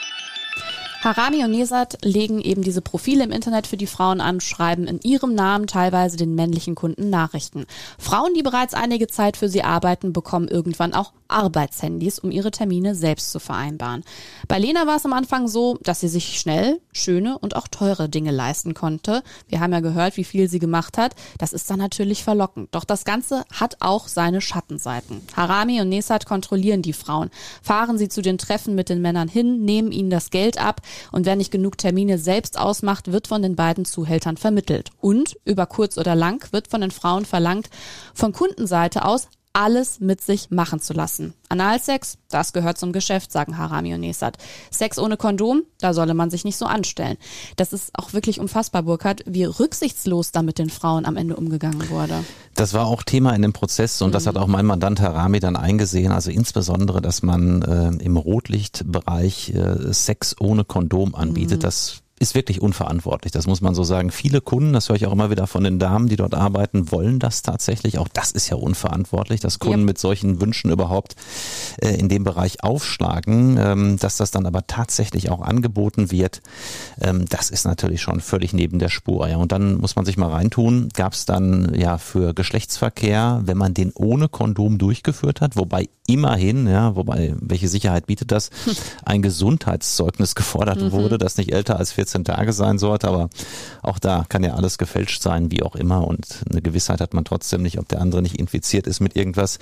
[1.04, 5.00] Harami und Nesat legen eben diese Profile im Internet für die Frauen an, schreiben in
[5.02, 7.66] ihrem Namen teilweise den männlichen Kunden Nachrichten.
[7.98, 12.94] Frauen, die bereits einige Zeit für sie arbeiten, bekommen irgendwann auch Arbeitshandys, um ihre Termine
[12.94, 14.02] selbst zu vereinbaren.
[14.48, 18.08] Bei Lena war es am Anfang so, dass sie sich schnell, schöne und auch teure
[18.08, 19.22] Dinge leisten konnte.
[19.48, 21.14] Wir haben ja gehört, wie viel sie gemacht hat.
[21.38, 22.74] Das ist dann natürlich verlockend.
[22.74, 25.20] Doch das Ganze hat auch seine Schattenseiten.
[25.36, 27.30] Harami und Nesat kontrollieren die Frauen,
[27.62, 30.80] fahren sie zu den Treffen mit den Männern hin, nehmen ihnen das Geld ab,
[31.12, 34.90] und wer nicht genug Termine selbst ausmacht, wird von den beiden Zuhältern vermittelt.
[35.00, 37.70] Und über kurz oder lang wird von den Frauen verlangt,
[38.14, 41.32] von Kundenseite aus alles mit sich machen zu lassen.
[41.48, 44.36] Analsex, das gehört zum Geschäft, sagen Harami und Nesat.
[44.70, 47.16] Sex ohne Kondom, da solle man sich nicht so anstellen.
[47.56, 51.88] Das ist auch wirklich unfassbar, Burkhard, wie rücksichtslos da mit den Frauen am Ende umgegangen
[51.88, 52.24] wurde.
[52.54, 54.12] Das war auch Thema in dem Prozess und mhm.
[54.12, 56.10] das hat auch mein Mandant Harami dann eingesehen.
[56.10, 61.58] Also insbesondere, dass man äh, im Rotlichtbereich äh, Sex ohne Kondom anbietet.
[61.58, 61.62] Mhm.
[61.62, 64.11] Das ist wirklich unverantwortlich, das muss man so sagen.
[64.11, 67.18] Viele Kunden, das höre ich auch immer wieder von den Damen, die dort arbeiten, wollen
[67.18, 67.98] das tatsächlich.
[67.98, 69.87] Auch das ist ja unverantwortlich, dass Kunden yep.
[69.87, 71.16] mit solchen Wünschen überhaupt
[71.83, 73.59] äh, in dem Bereich aufschlagen.
[73.59, 76.40] Ähm, dass das dann aber tatsächlich auch angeboten wird,
[77.00, 79.29] ähm, das ist natürlich schon völlig neben der Spur.
[79.29, 79.38] Ja.
[79.38, 83.74] Und dann muss man sich mal reintun, gab es dann ja für Geschlechtsverkehr, wenn man
[83.74, 88.50] den ohne Kondom durchgeführt hat, wobei immerhin, ja, wobei, welche Sicherheit bietet das,
[89.05, 90.92] ein Gesundheitszeugnis gefordert mhm.
[90.92, 93.30] wurde, das nicht älter als 14 Tage sein sollte, aber
[93.82, 97.24] auch da kann ja alles gefälscht sein, wie auch immer und eine Gewissheit hat man
[97.24, 99.58] trotzdem nicht, ob der andere nicht infiziert ist mit irgendwas.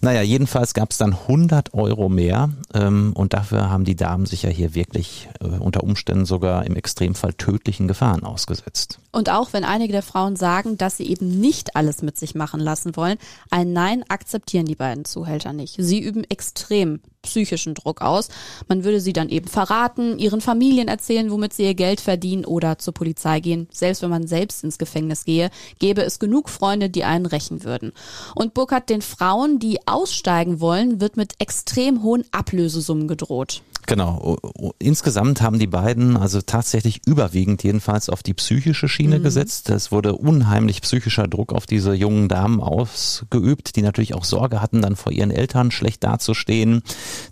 [0.00, 4.42] Naja, jedenfalls gab es dann 100 Euro mehr ähm, und dafür haben die Damen sich
[4.42, 8.99] ja hier wirklich äh, unter Umständen sogar im Extremfall tödlichen Gefahren ausgesetzt.
[9.12, 12.60] Und auch wenn einige der Frauen sagen, dass sie eben nicht alles mit sich machen
[12.60, 13.18] lassen wollen,
[13.50, 15.76] ein Nein akzeptieren die beiden Zuhälter nicht.
[15.78, 18.28] Sie üben extrem psychischen Druck aus.
[18.68, 22.78] Man würde sie dann eben verraten, ihren Familien erzählen, womit sie ihr Geld verdienen oder
[22.78, 23.68] zur Polizei gehen.
[23.72, 27.92] Selbst wenn man selbst ins Gefängnis gehe, gäbe es genug Freunde, die einen rächen würden.
[28.34, 33.62] Und Burkhardt den Frauen, die aussteigen wollen, wird mit extrem hohen Ablösesummen gedroht.
[33.86, 34.36] Genau.
[34.78, 39.24] Insgesamt haben die beiden also tatsächlich überwiegend jedenfalls auf die psychische Schiene mhm.
[39.24, 39.68] gesetzt.
[39.70, 44.80] Es wurde unheimlich psychischer Druck auf diese jungen Damen ausgeübt, die natürlich auch Sorge hatten,
[44.80, 46.82] dann vor ihren Eltern schlecht dazustehen.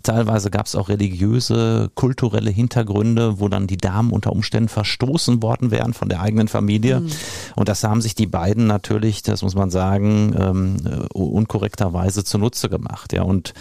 [0.03, 5.71] Teilweise gab es auch religiöse, kulturelle Hintergründe, wo dann die Damen unter Umständen verstoßen worden
[5.71, 6.99] wären von der eigenen Familie.
[6.99, 7.11] Mhm.
[7.55, 10.77] Und das haben sich die beiden natürlich, das muss man sagen, ähm,
[11.13, 13.13] unkorrekterweise zunutze gemacht.
[13.13, 13.53] Ja, und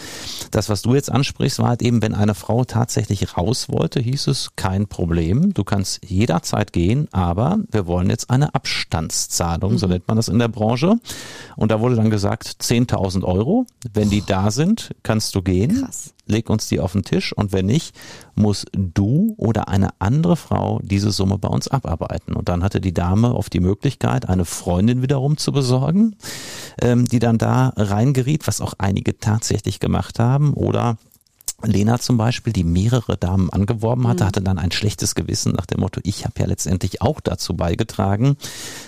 [0.50, 4.00] das, was du jetzt ansprichst, war halt eben, wenn eine Frau tatsächlich tatsächlich raus wollte,
[4.00, 5.52] hieß es kein Problem.
[5.52, 9.78] Du kannst jederzeit gehen, aber wir wollen jetzt eine Abstandszahlung, mhm.
[9.78, 10.94] so nennt man das in der Branche.
[11.56, 13.66] Und da wurde dann gesagt 10.000 Euro.
[13.92, 15.82] Wenn die da sind, kannst du gehen.
[15.84, 16.14] Krass.
[16.24, 17.96] Leg uns die auf den Tisch und wenn nicht,
[18.34, 22.34] muss du oder eine andere Frau diese Summe bei uns abarbeiten.
[22.34, 26.16] Und dann hatte die Dame oft die Möglichkeit, eine Freundin wiederum zu besorgen,
[26.82, 30.52] ähm, die dann da reingeriet, was auch einige tatsächlich gemacht haben.
[30.52, 30.98] Oder
[31.64, 34.28] Lena zum Beispiel, die mehrere Damen angeworben hatte, mhm.
[34.28, 38.36] hatte dann ein schlechtes Gewissen nach dem Motto, ich habe ja letztendlich auch dazu beigetragen,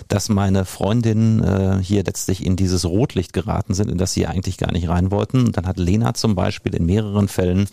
[0.07, 4.57] dass meine Freundinnen äh, hier letztlich in dieses Rotlicht geraten sind, in das sie eigentlich
[4.57, 5.45] gar nicht rein wollten.
[5.47, 7.67] Und dann hat Lena zum Beispiel in mehreren Fällen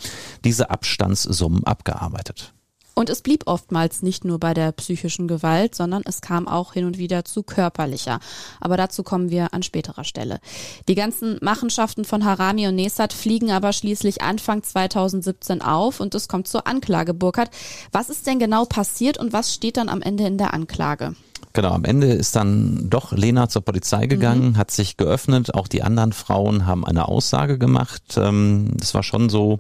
[0.44, 2.52] diese Abstandssummen abgearbeitet.
[2.98, 6.84] Und es blieb oftmals nicht nur bei der psychischen Gewalt, sondern es kam auch hin
[6.84, 8.18] und wieder zu körperlicher.
[8.60, 10.40] Aber dazu kommen wir an späterer Stelle.
[10.88, 16.26] Die ganzen Machenschaften von Harami und Nesat fliegen aber schließlich Anfang 2017 auf und es
[16.26, 17.14] kommt zur Anklage.
[17.14, 17.52] Burkhardt,
[17.92, 21.14] was ist denn genau passiert und was steht dann am Ende in der Anklage?
[21.58, 24.56] Genau, am Ende ist dann doch Lena zur Polizei gegangen, mhm.
[24.56, 25.54] hat sich geöffnet.
[25.54, 28.02] Auch die anderen Frauen haben eine Aussage gemacht.
[28.16, 29.58] Ähm, es war schon so,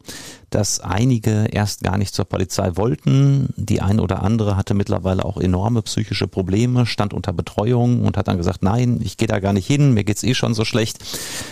[0.50, 3.52] dass einige erst gar nicht zur Polizei wollten.
[3.56, 8.28] Die eine oder andere hatte mittlerweile auch enorme psychische Probleme, stand unter Betreuung und hat
[8.28, 10.98] dann gesagt, nein, ich gehe da gar nicht hin, mir geht's eh schon so schlecht.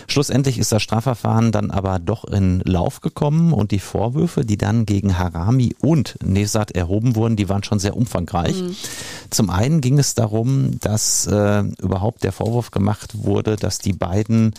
[0.06, 4.86] Schlussendlich ist das Strafverfahren dann aber doch in Lauf gekommen und die Vorwürfe, die dann
[4.86, 8.62] gegen Harami und Nesat erhoben wurden, die waren schon sehr umfangreich.
[8.62, 8.76] Mhm.
[9.30, 14.54] Zum einen ging es darum, dass äh, überhaupt der Vorwurf gemacht wurde, dass die beiden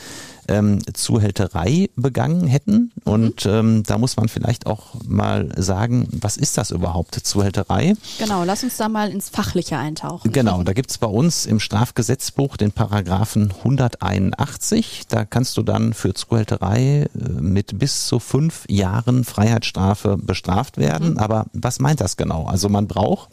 [0.47, 2.91] ähm, Zuhälterei begangen hätten.
[3.05, 3.11] Mhm.
[3.11, 7.95] Und ähm, da muss man vielleicht auch mal sagen, was ist das überhaupt, Zuhälterei?
[8.19, 10.31] Genau, lass uns da mal ins Fachliche eintauchen.
[10.31, 15.03] Genau, da gibt's bei uns im Strafgesetzbuch den Paragraphen 181.
[15.07, 21.11] Da kannst du dann für Zuhälterei äh, mit bis zu fünf Jahren Freiheitsstrafe bestraft werden.
[21.11, 21.17] Mhm.
[21.17, 22.45] Aber was meint das genau?
[22.45, 23.29] Also man braucht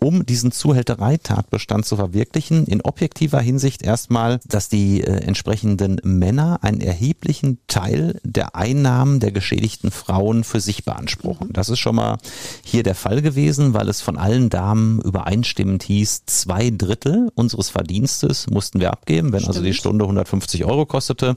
[0.00, 6.80] um diesen Zuhältereitatbestand zu verwirklichen, in objektiver Hinsicht erstmal, dass die äh, entsprechenden Männer einen
[6.80, 11.48] erheblichen Teil der Einnahmen der geschädigten Frauen für sich beanspruchen.
[11.48, 11.52] Mhm.
[11.52, 12.18] Das ist schon mal
[12.64, 18.48] hier der Fall gewesen, weil es von allen Damen übereinstimmend hieß, zwei Drittel unseres Verdienstes
[18.48, 19.32] mussten wir abgeben.
[19.32, 19.56] Wenn Stimmt.
[19.56, 21.36] also die Stunde 150 Euro kostete,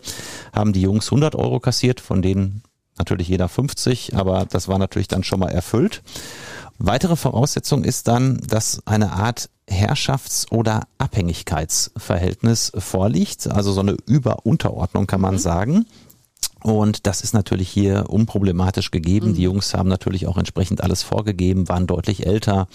[0.53, 2.63] haben die Jungs 100 Euro kassiert, von denen
[2.97, 6.01] natürlich jeder 50, aber das war natürlich dann schon mal erfüllt.
[6.85, 15.07] Weitere Voraussetzung ist dann, dass eine Art Herrschafts- oder Abhängigkeitsverhältnis vorliegt, also so eine Überunterordnung
[15.07, 15.39] kann man mhm.
[15.39, 15.85] sagen.
[16.63, 19.29] Und das ist natürlich hier unproblematisch gegeben.
[19.29, 19.33] Mhm.
[19.35, 22.67] Die Jungs haben natürlich auch entsprechend alles vorgegeben, waren deutlich älter.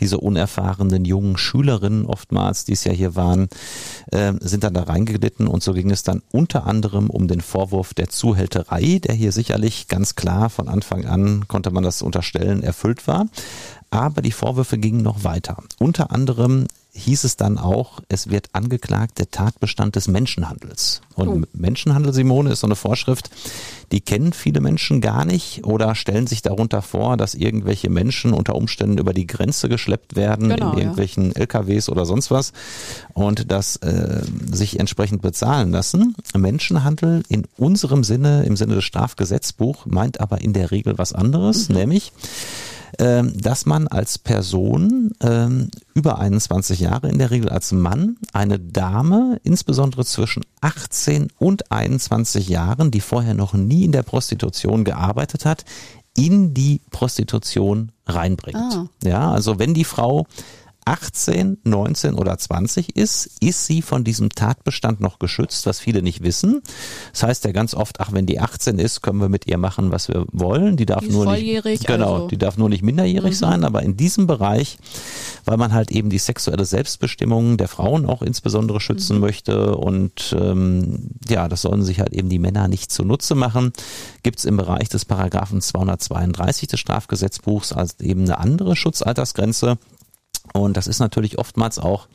[0.00, 3.48] Diese unerfahrenen jungen Schülerinnen oftmals, die es ja hier waren,
[4.10, 5.46] äh, sind dann da reingeglitten.
[5.46, 9.88] Und so ging es dann unter anderem um den Vorwurf der Zuhälterei, der hier sicherlich
[9.88, 13.26] ganz klar von Anfang an, konnte man das unterstellen, erfüllt war.
[13.90, 15.62] Aber die Vorwürfe gingen noch weiter.
[15.78, 16.66] Unter anderem
[16.98, 21.00] hieß es dann auch, es wird angeklagt der Tatbestand des Menschenhandels.
[21.14, 21.42] Und oh.
[21.52, 23.30] Menschenhandel, Simone, ist so eine Vorschrift,
[23.92, 28.54] die kennen viele Menschen gar nicht oder stellen sich darunter vor, dass irgendwelche Menschen unter
[28.54, 31.40] Umständen über die Grenze geschleppt werden genau, in irgendwelchen ja.
[31.40, 32.52] LKWs oder sonst was
[33.14, 36.14] und das äh, sich entsprechend bezahlen lassen.
[36.36, 41.68] Menschenhandel in unserem Sinne, im Sinne des Strafgesetzbuch, meint aber in der Regel was anderes,
[41.68, 41.76] mhm.
[41.76, 42.12] nämlich
[42.96, 49.40] dass man als Person ähm, über 21 Jahre, in der Regel als Mann, eine Dame,
[49.42, 55.64] insbesondere zwischen 18 und 21 Jahren, die vorher noch nie in der Prostitution gearbeitet hat,
[56.16, 58.56] in die Prostitution reinbringt.
[58.56, 58.86] Ah.
[59.04, 60.26] Ja, also wenn die Frau
[60.88, 66.22] 18, 19 oder 20 ist, ist sie von diesem Tatbestand noch geschützt, was viele nicht
[66.22, 66.62] wissen.
[67.12, 69.90] Das heißt ja ganz oft, ach, wenn die 18 ist, können wir mit ihr machen,
[69.90, 70.78] was wir wollen.
[70.78, 72.28] Die darf die nur nicht, genau, also.
[72.28, 73.38] die darf nur nicht minderjährig mhm.
[73.38, 74.78] sein, aber in diesem Bereich,
[75.44, 79.20] weil man halt eben die sexuelle Selbstbestimmung der Frauen auch insbesondere schützen mhm.
[79.20, 83.74] möchte und ähm, ja, das sollen sich halt eben die Männer nicht zunutze machen,
[84.22, 89.76] gibt es im Bereich des Paragraphen 232 des Strafgesetzbuchs als eben eine andere Schutzaltersgrenze.
[90.52, 92.08] Und das ist natürlich oftmals auch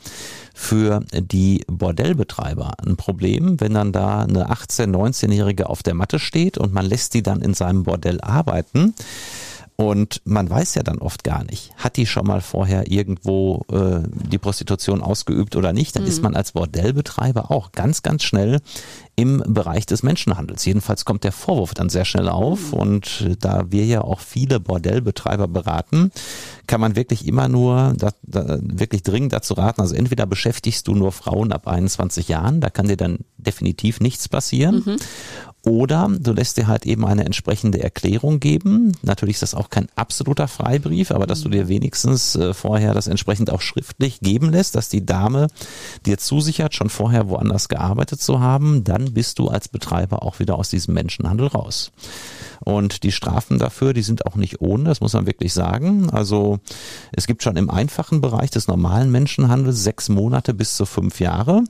[0.54, 6.58] für die Bordellbetreiber ein Problem, wenn dann da eine 18-, 19-Jährige auf der Matte steht
[6.58, 8.94] und man lässt die dann in seinem Bordell arbeiten
[9.76, 14.06] und man weiß ja dann oft gar nicht, hat die schon mal vorher irgendwo äh,
[14.30, 16.08] die Prostitution ausgeübt oder nicht, dann mhm.
[16.08, 18.60] ist man als Bordellbetreiber auch ganz, ganz schnell
[19.16, 20.64] im Bereich des Menschenhandels.
[20.64, 22.78] Jedenfalls kommt der Vorwurf dann sehr schnell auf mhm.
[22.78, 26.12] und da wir ja auch viele Bordellbetreiber beraten,
[26.68, 30.94] kann man wirklich immer nur da, da, wirklich dringend dazu raten, also entweder beschäftigst du
[30.94, 34.96] nur Frauen ab 21 Jahren, da kann dir dann definitiv nichts passieren, mhm.
[35.64, 38.92] Oder du lässt dir halt eben eine entsprechende Erklärung geben.
[39.02, 43.06] Natürlich ist das auch kein absoluter Freibrief, aber dass du dir wenigstens äh, vorher das
[43.06, 45.46] entsprechend auch schriftlich geben lässt, dass die Dame
[46.04, 50.56] dir zusichert, schon vorher woanders gearbeitet zu haben, dann bist du als Betreiber auch wieder
[50.56, 51.92] aus diesem Menschenhandel raus.
[52.60, 56.10] Und die Strafen dafür, die sind auch nicht ohne, das muss man wirklich sagen.
[56.10, 56.58] Also
[57.12, 61.64] es gibt schon im einfachen Bereich des normalen Menschenhandels sechs Monate bis zu fünf Jahre.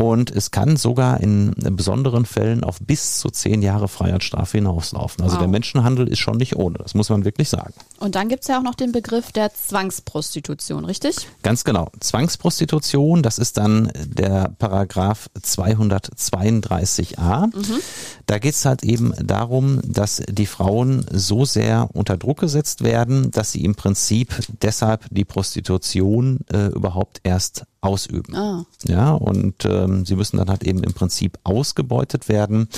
[0.00, 5.24] Und es kann sogar in besonderen Fällen auf bis zu zehn Jahre Freiheitsstrafe hinauslaufen.
[5.24, 5.40] Also wow.
[5.40, 7.74] der Menschenhandel ist schon nicht ohne, das muss man wirklich sagen.
[7.98, 11.26] Und dann gibt's ja auch noch den Begriff der Zwangsprostitution, richtig?
[11.42, 11.90] Ganz genau.
[11.98, 17.46] Zwangsprostitution, das ist dann der Paragraph 232a.
[17.46, 17.80] Mhm.
[18.26, 23.50] Da geht's halt eben darum, dass die Frauen so sehr unter Druck gesetzt werden, dass
[23.50, 24.32] sie im Prinzip
[24.62, 28.34] deshalb die Prostitution äh, überhaupt erst ausüben.
[28.34, 28.64] Ah.
[28.86, 32.68] Ja, und ähm, sie müssen dann halt eben im Prinzip ausgebeutet werden.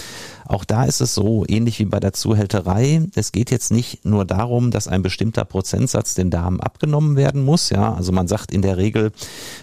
[0.50, 4.24] Auch da ist es so, ähnlich wie bei der Zuhälterei, es geht jetzt nicht nur
[4.24, 7.70] darum, dass ein bestimmter Prozentsatz den Damen abgenommen werden muss.
[7.70, 9.12] Ja, also man sagt in der Regel,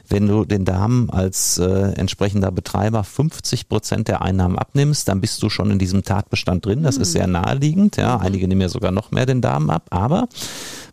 [0.07, 5.43] wenn du den Damen als äh, entsprechender Betreiber 50 Prozent der Einnahmen abnimmst, dann bist
[5.43, 6.83] du schon in diesem Tatbestand drin.
[6.83, 7.97] Das ist sehr naheliegend.
[7.97, 9.87] Ja, einige nehmen ja sogar noch mehr den Damen ab.
[9.89, 10.29] Aber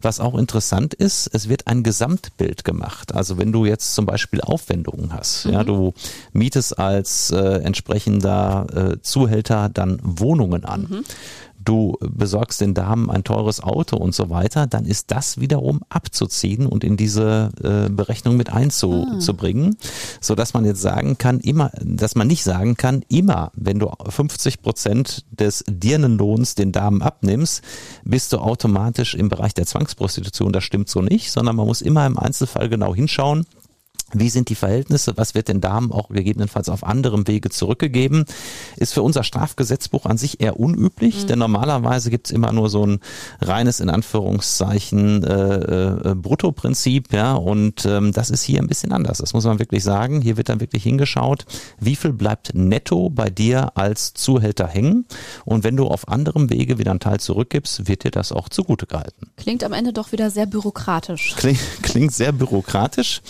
[0.04, 3.14] was auch interessant ist, es wird ein Gesamtbild gemacht.
[3.14, 5.94] Also wenn du jetzt zum Beispiel Aufwendungen hast, ja, du
[6.32, 11.04] mietest als äh, entsprechender äh, Zuhälter dann Wohnungen an.
[11.64, 16.66] Du besorgst den Damen ein teures Auto und so weiter, dann ist das wiederum abzuziehen
[16.66, 19.76] und in diese äh, Berechnung mit einzubringen,
[20.20, 23.90] so dass man jetzt sagen kann, immer, dass man nicht sagen kann, immer, wenn du
[24.06, 27.62] 50 Prozent des Dirnenlohns den Damen abnimmst,
[28.04, 30.52] bist du automatisch im Bereich der Zwangsprostitution.
[30.52, 33.46] Das stimmt so nicht, sondern man muss immer im Einzelfall genau hinschauen,
[34.14, 35.12] wie sind die Verhältnisse?
[35.16, 38.24] Was wird den Damen auch gegebenenfalls auf anderem Wege zurückgegeben?
[38.76, 43.00] Ist für unser Strafgesetzbuch an sich eher unüblich, denn normalerweise gibt's immer nur so ein
[43.40, 49.18] reines, in Anführungszeichen, äh, äh, Bruttoprinzip, ja, und ähm, das ist hier ein bisschen anders.
[49.18, 50.20] Das muss man wirklich sagen.
[50.20, 51.44] Hier wird dann wirklich hingeschaut,
[51.80, 55.06] wie viel bleibt netto bei dir als Zuhälter hängen?
[55.44, 58.86] Und wenn du auf anderem Wege wieder einen Teil zurückgibst, wird dir das auch zugute
[58.86, 59.30] gehalten.
[59.36, 61.34] Klingt am Ende doch wieder sehr bürokratisch.
[61.36, 63.22] Klingt, klingt sehr bürokratisch,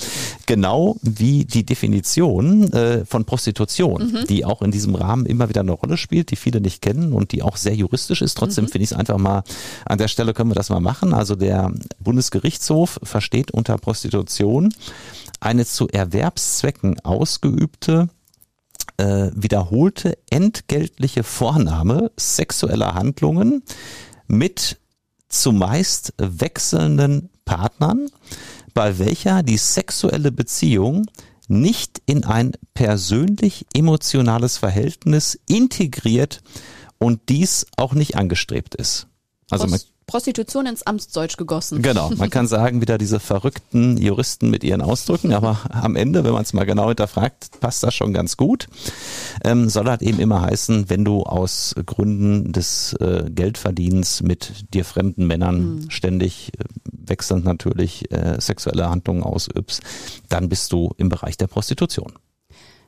[0.46, 5.72] genau wie die Definition äh, von Prostitution, die auch in diesem Rahmen immer wieder eine
[5.72, 8.36] Rolle spielt, die viele nicht kennen und die auch sehr juristisch ist.
[8.36, 9.42] Trotzdem finde ich es einfach mal,
[9.84, 11.14] an der Stelle können wir das mal machen.
[11.14, 14.72] Also der Bundesgerichtshof versteht unter Prostitution
[15.40, 18.08] eine zu Erwerbszwecken ausgeübte
[18.96, 23.62] äh, wiederholte entgeltliche Vornahme sexueller Handlungen
[24.26, 24.78] mit
[25.28, 28.08] zumeist wechselnden Partnern,
[28.74, 31.06] bei welcher die sexuelle Beziehung
[31.48, 36.42] nicht in ein persönlich emotionales Verhältnis integriert
[36.98, 39.06] und dies auch nicht angestrebt ist.
[39.50, 41.82] Also man, Pros- Prostitution ins Amtsdeutsch gegossen.
[41.82, 46.32] Genau, man kann sagen, wieder diese verrückten Juristen mit ihren Ausdrücken, aber am Ende, wenn
[46.32, 48.68] man es mal genau hinterfragt, passt das schon ganz gut.
[49.42, 54.84] Ähm, soll halt eben immer heißen, wenn du aus Gründen des äh, Geldverdienens mit dir
[54.84, 59.82] fremden Männern ständig äh, wechselnd natürlich äh, sexuelle Handlungen ausübst,
[60.28, 62.12] dann bist du im Bereich der Prostitution.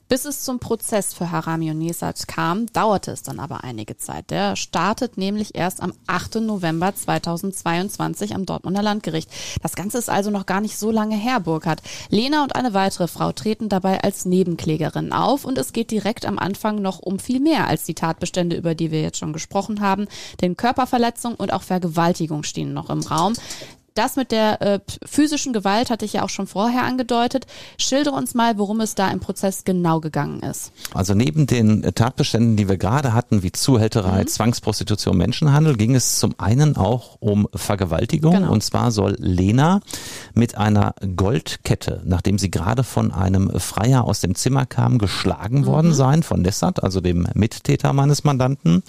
[0.09, 4.31] Bis es zum Prozess für Harami und Nesat kam, dauerte es dann aber einige Zeit.
[4.31, 6.37] Der startet nämlich erst am 8.
[6.37, 9.29] November 2022 am Dortmunder Landgericht.
[9.63, 11.83] Das Ganze ist also noch gar nicht so lange her, Burkhard.
[12.09, 16.39] Lena und eine weitere Frau treten dabei als Nebenklägerin auf und es geht direkt am
[16.39, 20.07] Anfang noch um viel mehr als die Tatbestände, über die wir jetzt schon gesprochen haben.
[20.41, 23.35] Denn Körperverletzung und auch Vergewaltigung stehen noch im Raum.
[23.97, 27.47] Das mit der äh, physischen Gewalt hatte ich ja auch schon vorher angedeutet.
[27.79, 30.71] Schildere uns mal, worum es da im Prozess genau gegangen ist.
[30.93, 36.35] Also neben den Tatbeständen, die wir gerade hatten, wie Zuhälterei, Zwangsprostitution, Menschenhandel, ging es zum
[36.37, 38.33] einen auch um Vergewaltigung.
[38.33, 38.53] Genau.
[38.53, 39.81] Und zwar soll Lena
[40.35, 45.95] mit einer Goldkette, nachdem sie gerade von einem Freier aus dem Zimmer kam, geschlagen worden
[45.95, 48.83] sein von Nessat, also dem Mittäter meines Mandanten.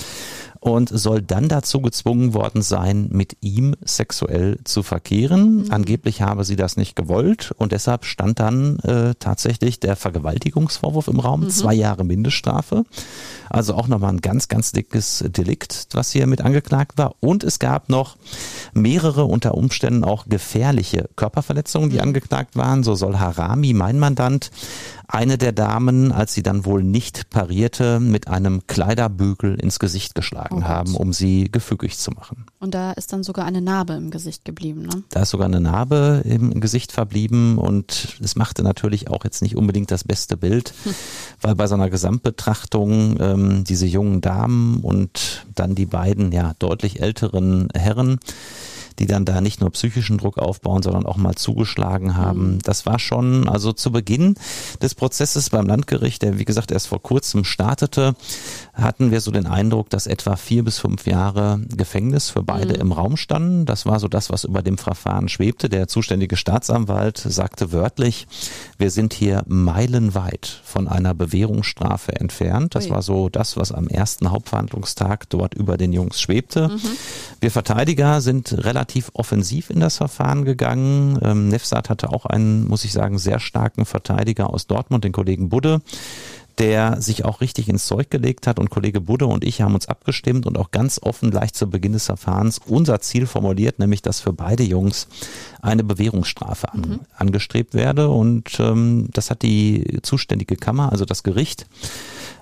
[0.67, 5.71] Und soll dann dazu gezwungen worden sein, mit ihm sexuell zu verkehren.
[5.71, 11.21] Angeblich habe sie das nicht gewollt und deshalb stand dann äh, tatsächlich der Vergewaltigungsvorwurf im
[11.21, 12.83] Raum, zwei Jahre Mindeststrafe.
[13.49, 17.15] Also auch nochmal ein ganz, ganz dickes Delikt, was hier mit angeklagt war.
[17.21, 18.17] Und es gab noch
[18.73, 22.83] mehrere unter Umständen auch gefährliche Körperverletzungen, die angeklagt waren.
[22.83, 24.51] So soll Harami, mein Mandant,
[25.07, 30.63] eine der Damen, als sie dann wohl nicht parierte, mit einem Kleiderbügel ins Gesicht geschlagen
[30.63, 32.45] Oh haben, um sie gefügig zu machen.
[32.59, 34.81] Und da ist dann sogar eine Narbe im Gesicht geblieben.
[34.81, 35.03] Ne?
[35.09, 39.55] Da ist sogar eine Narbe im Gesicht verblieben und es machte natürlich auch jetzt nicht
[39.55, 40.73] unbedingt das beste Bild,
[41.41, 47.01] weil bei so einer Gesamtbetrachtung ähm, diese jungen Damen und dann die beiden ja deutlich
[47.01, 48.19] älteren Herren,
[48.99, 52.59] die dann da nicht nur psychischen Druck aufbauen, sondern auch mal zugeschlagen haben.
[52.63, 54.35] Das war schon, also zu Beginn
[54.81, 58.15] des Prozesses beim Landgericht, der wie gesagt erst vor kurzem startete,
[58.77, 62.91] hatten wir so den Eindruck, dass etwa vier bis fünf Jahre Gefängnis für beide im
[62.91, 63.65] Raum standen.
[63.65, 65.67] Das war so das, was über dem Verfahren schwebte.
[65.67, 68.27] Der zuständige Staatsanwalt sagte wörtlich,
[68.77, 72.75] wir sind hier meilenweit von einer Bewährungsstrafe entfernt.
[72.75, 76.71] Das war so das, was am ersten Hauptverhandlungstag dort über den Jungs schwebte.
[77.41, 81.19] Wir Verteidiger sind relativ offensiv in das Verfahren gegangen.
[81.23, 85.49] Ähm, Nefsat hatte auch einen, muss ich sagen, sehr starken Verteidiger aus Dortmund, den Kollegen
[85.49, 85.81] Budde
[86.59, 88.59] der sich auch richtig ins Zeug gelegt hat.
[88.59, 91.93] Und Kollege Budde und ich haben uns abgestimmt und auch ganz offen gleich zu Beginn
[91.93, 95.07] des Verfahrens unser Ziel formuliert, nämlich dass für beide Jungs
[95.61, 96.99] eine Bewährungsstrafe an, mhm.
[97.15, 98.09] angestrebt werde.
[98.09, 101.67] Und ähm, das hat die zuständige Kammer, also das Gericht,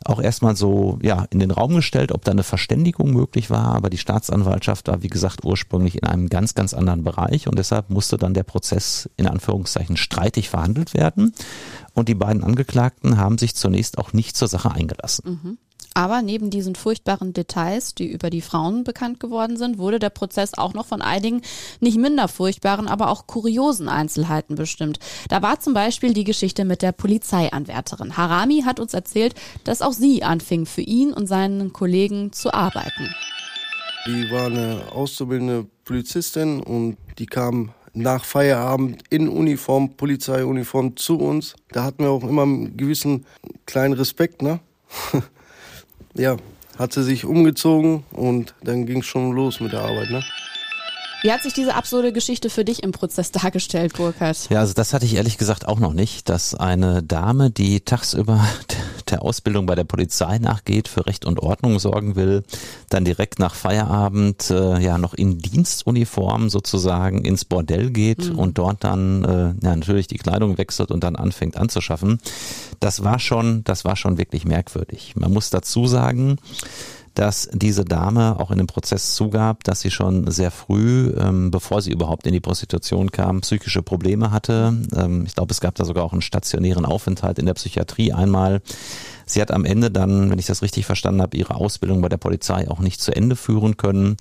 [0.05, 3.89] auch erstmal so ja in den Raum gestellt, ob da eine Verständigung möglich war, aber
[3.89, 7.47] die Staatsanwaltschaft war wie gesagt ursprünglich in einem ganz ganz anderen Bereich.
[7.47, 11.34] Und deshalb musste dann der Prozess in Anführungszeichen streitig verhandelt werden
[11.96, 15.39] und die beiden Angeklagten haben sich zunächst auch nicht zur Sache eingelassen.
[15.43, 15.58] Mhm.
[15.98, 20.54] Aber neben diesen furchtbaren Details, die über die Frauen bekannt geworden sind, wurde der Prozess
[20.56, 21.41] auch noch von einigen
[21.80, 25.00] nicht minder furchtbaren, aber auch kuriosen Einzelheiten bestimmt.
[25.30, 28.18] Da war zum Beispiel die Geschichte mit der Polizeianwärterin.
[28.18, 33.10] Harami hat uns erzählt, dass auch sie anfing, für ihn und seinen Kollegen zu arbeiten.
[34.06, 41.56] Die war eine auszubildende Polizistin und die kam nach Feierabend in Uniform, Polizeiuniform zu uns.
[41.70, 43.26] Da hatten wir auch immer einen gewissen
[43.66, 44.60] kleinen Respekt, ne?
[46.14, 46.38] ja,
[46.78, 50.24] hat sie sich umgezogen und dann ging es schon los mit der Arbeit, ne?
[51.22, 54.49] Wie hat sich diese absurde Geschichte für dich im Prozess dargestellt, Burkhard?
[54.49, 58.45] Ja, also das hatte ich ehrlich gesagt auch noch nicht, dass eine Dame, die tagsüber
[59.09, 62.43] der Ausbildung bei der Polizei nachgeht, für Recht und Ordnung sorgen will,
[62.89, 68.39] dann direkt nach Feierabend äh, ja noch in Dienstuniform sozusagen ins Bordell geht mhm.
[68.39, 72.20] und dort dann äh, ja, natürlich die Kleidung wechselt und dann anfängt anzuschaffen.
[72.80, 75.13] Das war schon, das war schon wirklich merkwürdig.
[75.16, 76.38] Man muss dazu sagen,
[77.16, 81.82] dass diese Dame auch in dem Prozess zugab, dass sie schon sehr früh, ähm, bevor
[81.82, 84.78] sie überhaupt in die Prostitution kam, psychische Probleme hatte.
[84.95, 88.61] Ähm, ich glaube, es gab da sogar auch einen stationären Aufenthalt in der Psychiatrie einmal.
[89.26, 92.18] Sie hat am Ende dann, wenn ich das richtig verstanden habe, ihre Ausbildung bei der
[92.18, 94.18] Polizei auch nicht zu Ende führen können.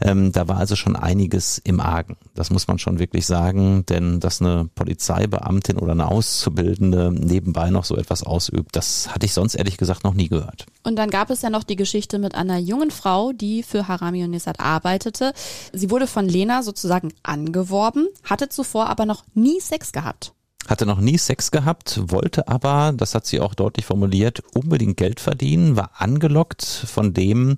[0.00, 2.16] Ähm, da war also schon einiges im Argen.
[2.34, 7.84] Das muss man schon wirklich sagen, denn dass eine Polizeibeamtin oder eine Auszubildende nebenbei noch
[7.84, 10.66] so etwas ausübt, das hatte ich sonst ehrlich gesagt noch nie gehört.
[10.82, 14.24] Und dann gab es ja noch die Geschichte mit einer jungen Frau, die für Harami
[14.24, 15.32] und Nisat arbeitete.
[15.72, 20.32] Sie wurde von Lena sozusagen angeworben, hatte zuvor aber noch nie Sex gehabt
[20.68, 25.20] hatte noch nie Sex gehabt, wollte aber, das hat sie auch deutlich formuliert, unbedingt Geld
[25.20, 27.56] verdienen, war angelockt von dem,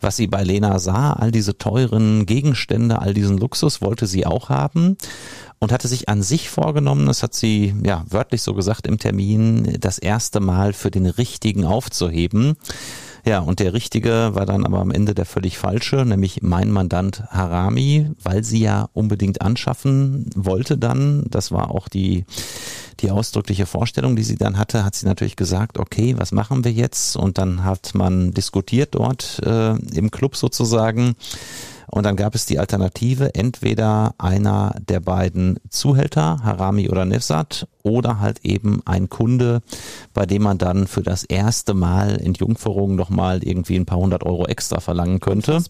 [0.00, 4.48] was sie bei Lena sah, all diese teuren Gegenstände, all diesen Luxus wollte sie auch
[4.48, 4.96] haben
[5.58, 9.76] und hatte sich an sich vorgenommen, das hat sie ja wörtlich so gesagt im Termin,
[9.80, 12.56] das erste Mal für den richtigen aufzuheben.
[13.28, 17.24] Ja, und der richtige war dann aber am Ende der völlig falsche, nämlich mein Mandant
[17.28, 21.26] Harami, weil sie ja unbedingt anschaffen wollte dann.
[21.28, 22.24] Das war auch die,
[23.00, 26.72] die ausdrückliche Vorstellung, die sie dann hatte, hat sie natürlich gesagt, okay, was machen wir
[26.72, 27.16] jetzt?
[27.16, 31.14] Und dann hat man diskutiert dort äh, im Club sozusagen.
[31.90, 38.20] Und dann gab es die Alternative, entweder einer der beiden Zuhälter, Harami oder Nefsat, oder
[38.20, 39.62] halt eben ein Kunde,
[40.12, 44.24] bei dem man dann für das erste Mal in Jungferung nochmal irgendwie ein paar hundert
[44.24, 45.62] Euro extra verlangen könnte.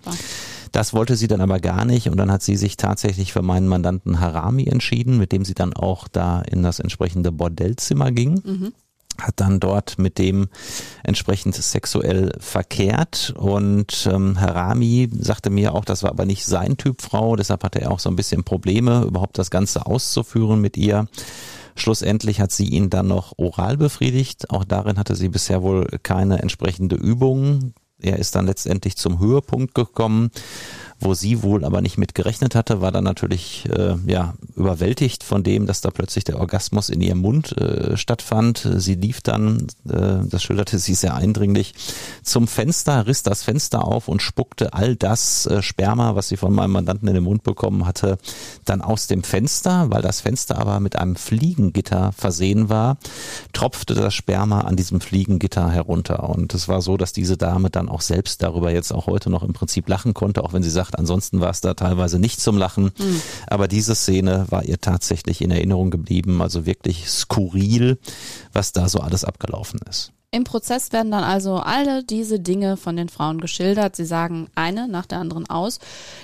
[0.72, 3.68] Das wollte sie dann aber gar nicht und dann hat sie sich tatsächlich für meinen
[3.68, 8.42] Mandanten Harami entschieden, mit dem sie dann auch da in das entsprechende Bordellzimmer ging.
[8.44, 8.72] Mhm
[9.22, 10.48] hat dann dort mit dem
[11.02, 17.02] entsprechend sexuell verkehrt und ähm, Harami sagte mir auch, das war aber nicht sein Typ
[17.02, 21.06] Frau, deshalb hatte er auch so ein bisschen Probleme, überhaupt das Ganze auszuführen mit ihr.
[21.74, 24.50] Schlussendlich hat sie ihn dann noch oral befriedigt.
[24.50, 27.72] Auch darin hatte sie bisher wohl keine entsprechende Übung.
[28.00, 30.30] Er ist dann letztendlich zum Höhepunkt gekommen
[31.00, 35.44] wo sie wohl aber nicht mit gerechnet hatte, war dann natürlich äh, ja überwältigt von
[35.44, 38.68] dem, dass da plötzlich der Orgasmus in ihrem Mund äh, stattfand.
[38.76, 41.74] Sie lief dann, äh, das schilderte sie sehr eindringlich,
[42.22, 46.52] zum Fenster, riss das Fenster auf und spuckte all das äh, Sperma, was sie von
[46.52, 48.18] meinem Mandanten in den Mund bekommen hatte,
[48.64, 52.98] dann aus dem Fenster, weil das Fenster aber mit einem Fliegengitter versehen war,
[53.52, 56.28] tropfte das Sperma an diesem Fliegengitter herunter.
[56.28, 59.42] Und es war so, dass diese Dame dann auch selbst darüber jetzt auch heute noch
[59.42, 60.98] im Prinzip lachen konnte, auch wenn sie sagt, gesagt.
[60.98, 62.92] Ansonsten war es da teilweise nicht zum Lachen.
[62.98, 63.20] Mhm.
[63.46, 66.42] Aber diese Szene war ihr tatsächlich in Erinnerung geblieben.
[66.42, 67.98] Also wirklich skurril,
[68.52, 70.12] was da so alles abgelaufen ist.
[70.30, 73.96] Im Prozess werden dann also alle diese Dinge von den Frauen geschildert.
[73.96, 75.78] Sie sagen eine nach der anderen aus.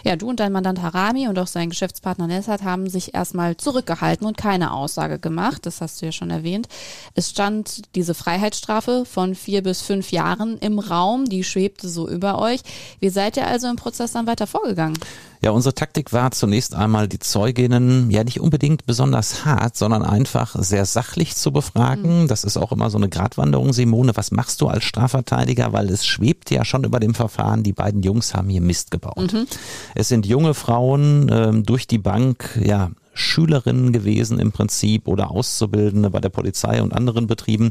[0.04, 4.26] Ja, du und dein Mandant Harami und auch sein Geschäftspartner Nessat haben sich erstmal zurückgehalten
[4.26, 5.64] und keine Aussage gemacht.
[5.64, 6.68] Das hast du ja schon erwähnt.
[7.14, 11.24] Es stand diese Freiheitsstrafe von vier bis fünf Jahren im Raum.
[11.24, 12.60] Die schwebte so über euch.
[13.00, 14.98] Wie seid ihr also im Prozess dann weiter vorgegangen?
[15.44, 20.56] Ja, unsere Taktik war zunächst einmal die Zeuginnen ja nicht unbedingt besonders hart, sondern einfach
[20.58, 22.22] sehr sachlich zu befragen.
[22.22, 22.28] Mhm.
[22.28, 24.16] Das ist auch immer so eine Gratwanderung, Simone.
[24.16, 25.74] Was machst du als Strafverteidiger?
[25.74, 29.34] Weil es schwebt ja schon über dem Verfahren, die beiden Jungs haben hier Mist gebaut.
[29.34, 29.46] Mhm.
[29.94, 36.10] Es sind junge Frauen ähm, durch die Bank, ja, Schülerinnen gewesen im Prinzip oder Auszubildende
[36.10, 37.70] bei der Polizei und anderen Betrieben,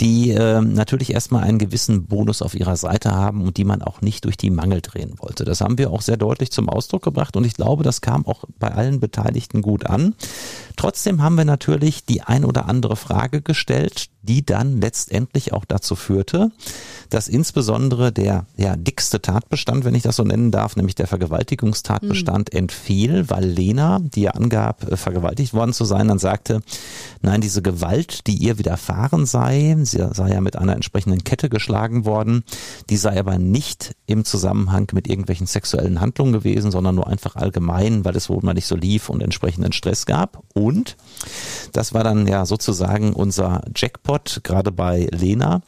[0.00, 4.00] die äh, natürlich erstmal einen gewissen Bonus auf ihrer Seite haben und die man auch
[4.00, 5.44] nicht durch die Mangel drehen wollte.
[5.44, 8.44] Das haben wir auch sehr deutlich zum Ausdruck gebracht und ich glaube, das kam auch
[8.58, 10.14] bei allen Beteiligten gut an.
[10.76, 15.96] Trotzdem haben wir natürlich die ein oder andere Frage gestellt, die dann letztendlich auch dazu
[15.96, 16.50] führte,
[17.10, 22.52] dass insbesondere der ja, dickste Tatbestand, wenn ich das so nennen darf, nämlich der Vergewaltigungstatbestand,
[22.52, 22.58] mhm.
[22.58, 26.62] entfiel, weil Lena, die ja angab, äh, vergewaltigt worden zu sein, dann sagte,
[27.20, 32.04] nein, diese Gewalt, die ihr widerfahren sei, sie sei ja mit einer entsprechenden Kette geschlagen
[32.04, 32.44] worden,
[32.88, 38.04] die sei aber nicht im Zusammenhang mit irgendwelchen sexuellen Handlungen gewesen, sondern nur einfach allgemein,
[38.04, 40.42] weil es wohl mal nicht so lief und entsprechenden Stress gab.
[40.54, 40.96] Und
[41.72, 45.62] das war dann ja sozusagen unser Jackpot, gerade bei Lena.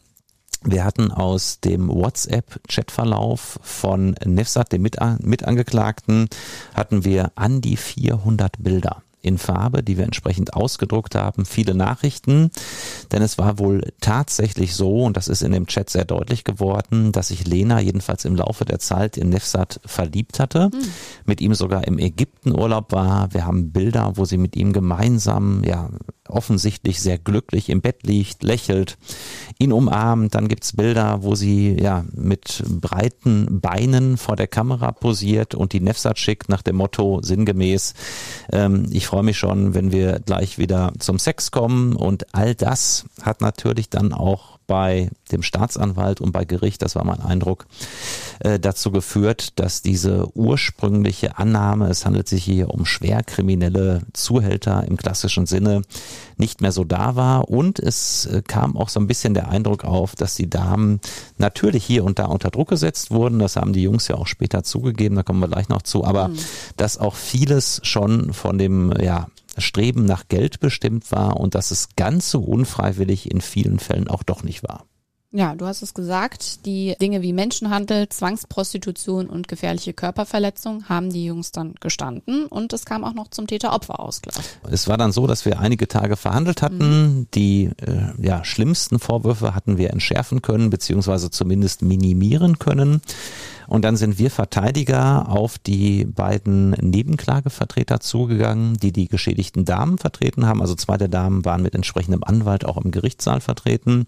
[0.64, 6.28] Wir hatten aus dem WhatsApp-Chatverlauf von Nefsat, dem Mitangeklagten,
[6.74, 12.51] hatten wir an die 400 Bilder in Farbe, die wir entsprechend ausgedruckt haben, viele Nachrichten,
[13.12, 17.12] denn es war wohl tatsächlich so, und das ist in dem Chat sehr deutlich geworden,
[17.12, 20.85] dass sich Lena jedenfalls im Laufe der Zeit in Nefsat verliebt hatte, mhm.
[21.25, 23.33] mit ihm sogar im Ägyptenurlaub war.
[23.33, 25.91] Wir haben Bilder, wo sie mit ihm gemeinsam, ja,
[26.29, 28.97] offensichtlich sehr glücklich im Bett liegt, lächelt,
[29.59, 30.35] ihn umarmt.
[30.35, 35.81] Dann gibt's Bilder, wo sie ja mit breiten Beinen vor der Kamera posiert und die
[35.81, 37.95] Nefsat schickt nach dem Motto sinngemäß,
[38.53, 41.96] ähm, ich freue mich schon, wenn wir gleich wieder zum Sex kommen.
[41.96, 47.04] Und all das hat natürlich dann auch bei dem Staatsanwalt und bei Gericht, das war
[47.04, 47.66] mein Eindruck,
[48.40, 54.96] äh, dazu geführt, dass diese ursprüngliche Annahme, es handelt sich hier um schwerkriminelle Zuhälter im
[54.96, 55.82] klassischen Sinne,
[56.36, 57.48] nicht mehr so da war.
[57.48, 61.00] Und es äh, kam auch so ein bisschen der Eindruck auf, dass die Damen
[61.38, 63.38] natürlich hier und da unter Druck gesetzt wurden.
[63.38, 66.04] Das haben die Jungs ja auch später zugegeben, da kommen wir gleich noch zu.
[66.04, 66.38] Aber mhm.
[66.76, 69.28] dass auch vieles schon von dem, ja,
[69.59, 74.22] Streben nach Geld bestimmt war und dass es ganz so unfreiwillig in vielen Fällen auch
[74.22, 74.86] doch nicht war.
[75.34, 81.24] Ja, du hast es gesagt, die Dinge wie Menschenhandel, Zwangsprostitution und gefährliche Körperverletzung haben die
[81.24, 84.44] Jungs dann gestanden und es kam auch noch zum Täter-Opfer-Ausgleich.
[84.70, 86.78] Es war dann so, dass wir einige Tage verhandelt hatten.
[87.18, 87.26] Mhm.
[87.32, 93.00] Die äh, ja, schlimmsten Vorwürfe hatten wir entschärfen können, beziehungsweise zumindest minimieren können.
[93.73, 100.45] Und dann sind wir Verteidiger auf die beiden Nebenklagevertreter zugegangen, die die geschädigten Damen vertreten
[100.45, 100.61] haben.
[100.61, 104.07] Also zwei der Damen waren mit entsprechendem Anwalt auch im Gerichtssaal vertreten.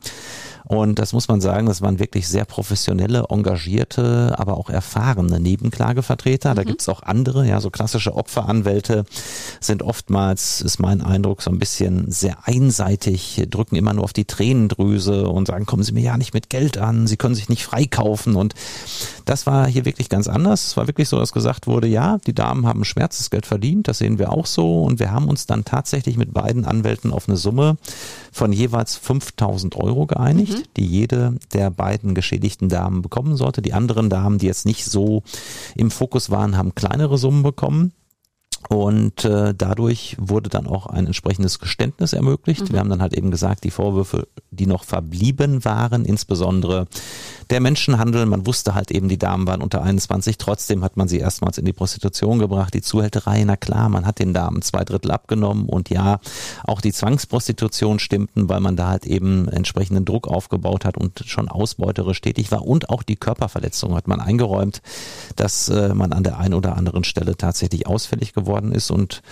[0.65, 6.55] Und das muss man sagen, das waren wirklich sehr professionelle, engagierte, aber auch erfahrene Nebenklagevertreter.
[6.55, 6.67] Da mhm.
[6.67, 9.07] gibt's auch andere, ja, so klassische Opferanwälte
[9.61, 14.27] sind oftmals, ist mein Eindruck, so ein bisschen sehr einseitig, drücken immer nur auf die
[14.27, 17.65] Tränendrüse und sagen, kommen Sie mir ja nicht mit Geld an, Sie können sich nicht
[17.65, 18.37] freikaufen.
[18.37, 18.55] Und
[19.25, 20.66] das war hier wirklich ganz anders.
[20.66, 24.18] Es war wirklich so, dass gesagt wurde, ja, die Damen haben Schmerzensgeld verdient, das sehen
[24.18, 24.82] wir auch so.
[24.82, 27.76] Und wir haben uns dann tatsächlich mit beiden Anwälten auf eine Summe
[28.32, 30.62] von jeweils 5000 Euro geeinigt, mhm.
[30.76, 33.62] die jede der beiden geschädigten Damen bekommen sollte.
[33.62, 35.22] Die anderen Damen, die jetzt nicht so
[35.74, 37.92] im Fokus waren, haben kleinere Summen bekommen.
[38.69, 42.62] Und äh, dadurch wurde dann auch ein entsprechendes Geständnis ermöglicht.
[42.62, 42.73] Mhm.
[42.73, 46.87] Wir haben dann halt eben gesagt, die Vorwürfe, die noch verblieben waren, insbesondere
[47.51, 51.19] der Menschenhandel, man wusste halt eben, die Damen waren unter 21, trotzdem hat man sie
[51.19, 55.11] erstmals in die Prostitution gebracht, die Zuhälterei, na klar, man hat den Damen zwei Drittel
[55.11, 55.67] abgenommen.
[55.67, 56.21] Und ja,
[56.65, 61.49] auch die Zwangsprostitution stimmten, weil man da halt eben entsprechenden Druck aufgebaut hat und schon
[61.49, 62.67] ausbeuterisch tätig war.
[62.67, 64.81] Und auch die Körperverletzung hat man eingeräumt,
[65.37, 68.90] dass äh, man an der einen oder anderen Stelle tatsächlich ausfällig geworden geworden ist.
[68.90, 69.22] Und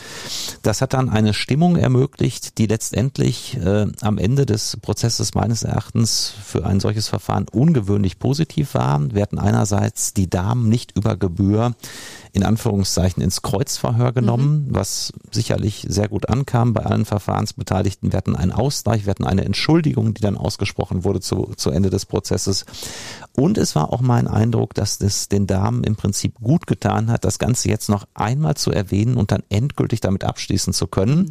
[0.62, 6.34] das hat dann eine Stimmung ermöglicht, die letztendlich äh, am Ende des Prozesses meines Erachtens
[6.44, 9.00] für ein solches Verfahren ungewöhnlich positiv war.
[9.12, 11.74] Wir hatten einerseits die Damen nicht über Gebühr
[12.34, 14.74] in Anführungszeichen ins Kreuzverhör genommen, mhm.
[14.74, 18.10] was sicherlich sehr gut ankam bei allen Verfahrensbeteiligten.
[18.12, 21.90] Wir hatten einen Ausgleich, wir hatten eine Entschuldigung, die dann ausgesprochen wurde zu, zu Ende
[21.90, 22.64] des Prozesses.
[23.36, 27.24] Und es war auch mein Eindruck, dass es den Damen im Prinzip gut getan hat,
[27.24, 31.16] das Ganze jetzt noch einmal zu erwähnen und dann endgültig damit abschließen zu können.
[31.16, 31.30] Mhm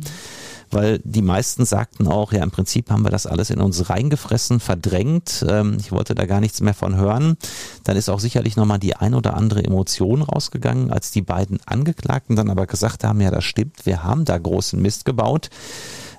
[0.72, 4.60] weil die meisten sagten auch, ja, im Prinzip haben wir das alles in uns reingefressen,
[4.60, 5.46] verdrängt.
[5.48, 7.38] Ähm, ich wollte da gar nichts mehr von hören.
[7.84, 12.36] Dann ist auch sicherlich nochmal die ein oder andere Emotion rausgegangen, als die beiden Angeklagten
[12.36, 15.50] dann aber gesagt haben, ja, das stimmt, wir haben da großen Mist gebaut.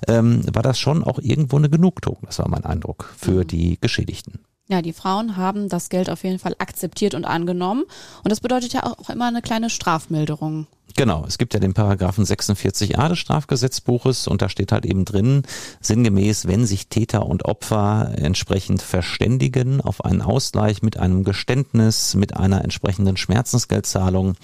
[0.07, 3.47] Ähm, war das schon auch irgendwo eine Genugtuung, das war mein Eindruck, für mhm.
[3.47, 4.39] die Geschädigten.
[4.69, 7.83] Ja, die Frauen haben das Geld auf jeden Fall akzeptiert und angenommen.
[8.23, 10.67] Und das bedeutet ja auch immer eine kleine Strafmilderung.
[10.95, 15.41] Genau, es gibt ja den Paragraphen 46a des Strafgesetzbuches und da steht halt eben drin,
[15.81, 22.37] sinngemäß, wenn sich Täter und Opfer entsprechend verständigen auf einen Ausgleich mit einem Geständnis, mit
[22.37, 24.35] einer entsprechenden Schmerzensgeldzahlung,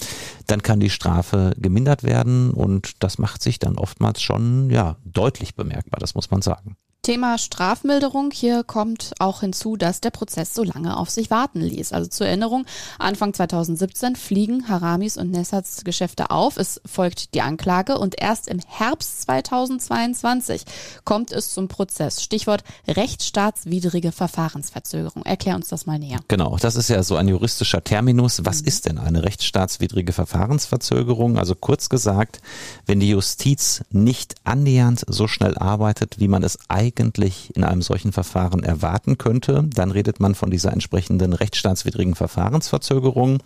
[0.47, 5.53] dann kann die Strafe gemindert werden und das macht sich dann oftmals schon, ja, deutlich
[5.53, 6.75] bemerkbar, das muss man sagen.
[7.09, 8.29] Thema Strafmilderung.
[8.31, 11.91] Hier kommt auch hinzu, dass der Prozess so lange auf sich warten ließ.
[11.91, 12.67] Also zur Erinnerung,
[12.99, 16.57] Anfang 2017 fliegen Haramis und Nessats Geschäfte auf.
[16.57, 20.65] Es folgt die Anklage und erst im Herbst 2022
[21.03, 22.21] kommt es zum Prozess.
[22.21, 25.23] Stichwort rechtsstaatswidrige Verfahrensverzögerung.
[25.23, 26.19] Erklär uns das mal näher.
[26.27, 28.45] Genau, das ist ja so ein juristischer Terminus.
[28.45, 28.67] Was mhm.
[28.67, 31.39] ist denn eine rechtsstaatswidrige Verfahrensverzögerung?
[31.39, 32.39] Also kurz gesagt,
[32.85, 37.81] wenn die Justiz nicht annähernd so schnell arbeitet, wie man es eigentlich eigentlich in einem
[37.81, 39.65] solchen Verfahren erwarten könnte.
[39.73, 43.39] Dann redet man von dieser entsprechenden rechtsstaatswidrigen Verfahrensverzögerung.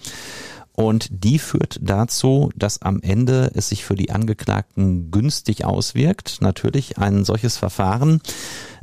[0.75, 6.37] Und die führt dazu, dass am Ende es sich für die Angeklagten günstig auswirkt.
[6.41, 8.21] Natürlich ein solches Verfahren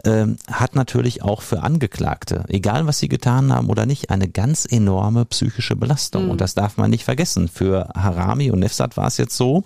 [0.05, 4.67] äh, hat natürlich auch für Angeklagte, egal was sie getan haben oder nicht, eine ganz
[4.71, 6.27] enorme psychische Belastung.
[6.27, 6.31] Mhm.
[6.31, 7.49] Und das darf man nicht vergessen.
[7.49, 9.65] Für Harami und Nefsat war es jetzt so,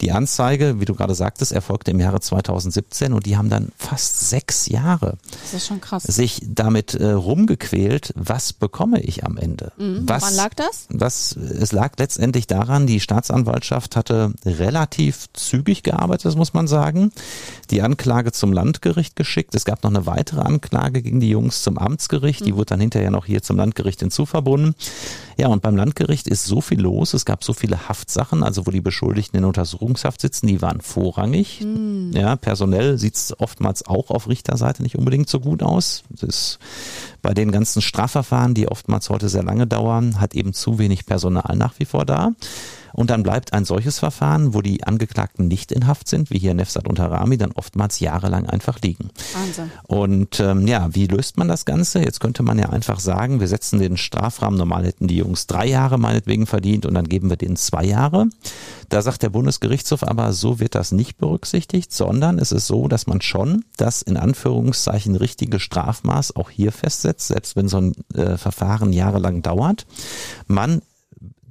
[0.00, 4.28] die Anzeige, wie du gerade sagtest, erfolgte im Jahre 2017 und die haben dann fast
[4.28, 5.16] sechs Jahre
[6.12, 9.72] sich damit äh, rumgequält, was bekomme ich am Ende?
[9.76, 10.02] Mhm.
[10.06, 10.86] Was, Woran lag das?
[10.90, 17.12] Was, es lag letztendlich daran, die Staatsanwaltschaft hatte relativ zügig gearbeitet, das muss man sagen,
[17.70, 19.54] die Anklage zum Landgericht geschickt.
[19.54, 22.56] Es gab noch eine weitere Anklage gegen die Jungs zum Amtsgericht, die mhm.
[22.56, 24.74] wurde dann hinterher noch hier zum Landgericht hinzuverbunden.
[25.36, 28.70] Ja, und beim Landgericht ist so viel los, es gab so viele Haftsachen, also wo
[28.70, 29.44] die Beschuldigten in
[29.84, 31.60] Untersuchungshaft sitzen, die waren vorrangig.
[31.60, 32.12] Mhm.
[32.14, 36.02] Ja, personell sieht's oftmals auch auf Richterseite nicht unbedingt so gut aus.
[36.08, 36.58] Das ist
[37.22, 41.56] bei den ganzen Strafverfahren, die oftmals heute sehr lange dauern, hat eben zu wenig Personal
[41.56, 42.32] nach wie vor da.
[42.94, 46.54] Und dann bleibt ein solches Verfahren, wo die Angeklagten nicht in Haft sind, wie hier
[46.54, 49.10] Nefsat und Harami, dann oftmals jahrelang einfach liegen.
[49.34, 49.70] Wahnsinn.
[49.82, 52.00] Und ähm, ja, wie löst man das Ganze?
[52.00, 55.66] Jetzt könnte man ja einfach sagen, wir setzen den Strafrahmen, normal hätten die Jungs drei
[55.66, 58.28] Jahre meinetwegen verdient und dann geben wir denen zwei Jahre.
[58.88, 63.08] Da sagt der Bundesgerichtshof aber, so wird das nicht berücksichtigt, sondern es ist so, dass
[63.08, 68.36] man schon das in Anführungszeichen richtige Strafmaß auch hier festsetzt, selbst wenn so ein äh,
[68.36, 69.86] Verfahren jahrelang dauert.
[70.46, 70.82] Man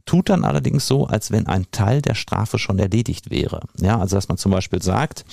[0.06, 3.62] tut dann allerdings so, als wenn ein Teil der Strafe schon erledigt wäre.
[3.80, 5.26] Ja, also dass man zum Beispiel sagt,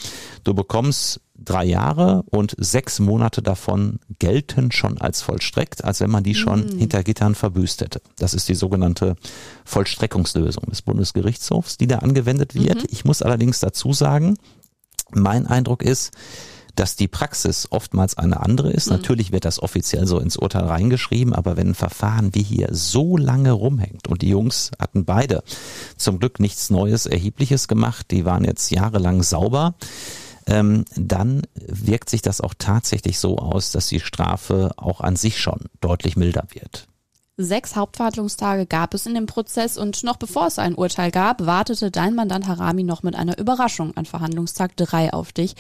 [0.45, 6.23] du bekommst drei Jahre und sechs Monate davon gelten schon als vollstreckt, als wenn man
[6.23, 6.79] die schon mhm.
[6.79, 8.01] hinter Gittern verbüßt hätte.
[8.19, 9.17] Das ist die sogenannte
[9.65, 12.83] Vollstreckungslösung des Bundesgerichtshofs, die da angewendet wird.
[12.83, 12.89] Mhm.
[12.91, 14.37] Ich muss allerdings dazu sagen,
[15.13, 16.13] mein Eindruck ist,
[16.77, 18.87] dass die Praxis oftmals eine andere ist.
[18.87, 18.97] Mhm.
[18.97, 23.17] Natürlich wird das offiziell so ins Urteil reingeschrieben, aber wenn ein Verfahren wie hier so
[23.17, 25.43] lange rumhängt und die Jungs hatten beide
[25.97, 29.75] zum Glück nichts Neues, Erhebliches gemacht, die waren jetzt jahrelang sauber,
[30.47, 35.41] ähm, dann wirkt sich das auch tatsächlich so aus, dass die Strafe auch an sich
[35.41, 36.87] schon deutlich milder wird.
[37.43, 41.91] Sechs Hauptverhandlungstage gab es in dem Prozess und noch bevor es ein Urteil gab, wartete
[41.91, 45.55] dein Mandant Harami noch mit einer Überraschung an Verhandlungstag drei auf dich.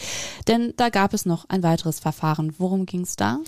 [0.46, 2.54] Denn da gab es noch ein weiteres Verfahren.
[2.58, 3.38] Worum ging es da?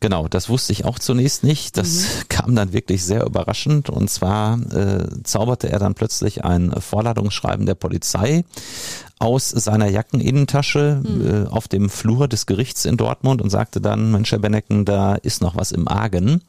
[0.00, 1.76] Genau, das wusste ich auch zunächst nicht.
[1.76, 2.04] Das mhm.
[2.28, 3.88] kam dann wirklich sehr überraschend.
[3.88, 8.44] Und zwar äh, zauberte er dann plötzlich ein Vorladungsschreiben der Polizei
[9.18, 11.26] aus seiner Jackeninnentasche mhm.
[11.26, 15.14] äh, auf dem Flur des Gerichts in Dortmund und sagte dann, Mensch, Herr Bennecken, da
[15.14, 16.42] ist noch was im Argen.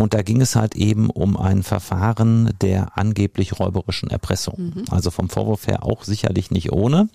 [0.00, 4.72] Und da ging es halt eben um ein Verfahren der angeblich räuberischen Erpressung.
[4.74, 4.84] Mhm.
[4.90, 7.10] Also vom Vorwurf her auch sicherlich nicht ohne.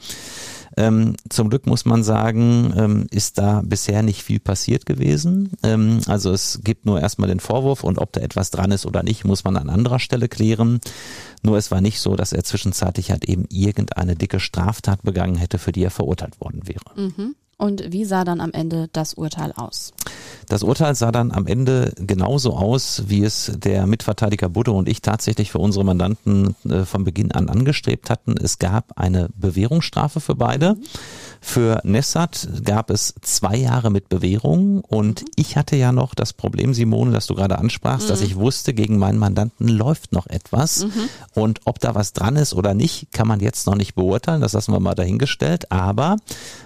[0.77, 5.53] Ähm, zum Glück muss man sagen, ähm, ist da bisher nicht viel passiert gewesen.
[5.63, 9.01] Ähm, also es gibt nur erstmal den Vorwurf und ob da etwas dran ist oder
[9.01, 10.79] nicht, muss man an anderer Stelle klären.
[11.41, 15.57] Nur es war nicht so, dass er zwischenzeitlich halt eben irgendeine dicke Straftat begangen hätte,
[15.57, 16.83] für die er verurteilt worden wäre.
[16.95, 17.35] Mhm.
[17.57, 19.93] Und wie sah dann am Ende das Urteil aus?
[20.47, 25.01] Das Urteil sah dann am Ende genauso aus, wie es der Mitverteidiger Budde und ich
[25.01, 28.35] tatsächlich für unsere Mandanten äh, von Beginn an angestrebt hatten.
[28.37, 30.77] Es gab eine Bewährungsstrafe für beide.
[31.47, 35.27] Für Nessat gab es zwei Jahre mit Bewährung und mhm.
[35.35, 38.09] ich hatte ja noch das Problem, Simone, das du gerade ansprachst, mhm.
[38.09, 41.07] dass ich wusste, gegen meinen Mandanten läuft noch etwas mhm.
[41.35, 44.53] und ob da was dran ist oder nicht, kann man jetzt noch nicht beurteilen, das
[44.53, 46.17] lassen wir mal dahingestellt, aber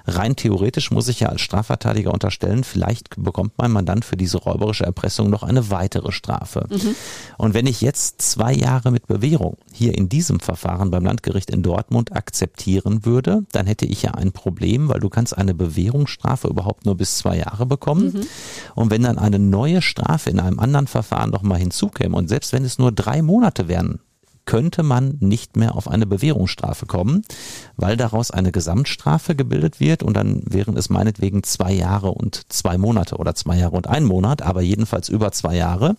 [0.08, 4.86] rein theoretisch muss ich ja als Strafverteidiger unterstellen, vielleicht bekommt mein Mandant für diese räuberische
[4.86, 6.66] Erpressung noch eine weitere Strafe.
[6.70, 6.96] Mhm.
[7.38, 11.64] Und wenn ich jetzt zwei Jahre mit Bewährung hier in diesem Verfahren beim Landgericht in
[11.64, 16.48] Dortmund akzeptieren würde, dann hätte ich ja ein Problem Problem, weil du kannst eine Bewährungsstrafe
[16.48, 18.14] überhaupt nur bis zwei Jahre bekommen.
[18.14, 18.22] Mhm.
[18.76, 22.54] Und wenn dann eine neue Strafe in einem anderen Verfahren noch mal hinzukäme und selbst
[22.54, 24.00] wenn es nur drei Monate wären,
[24.46, 27.22] könnte man nicht mehr auf eine Bewährungsstrafe kommen,
[27.78, 32.80] weil daraus eine Gesamtstrafe gebildet wird und dann wären es meinetwegen zwei Jahre und zwei
[32.80, 35.96] Monate oder zwei Jahre und ein Monat, aber jedenfalls über zwei Jahre.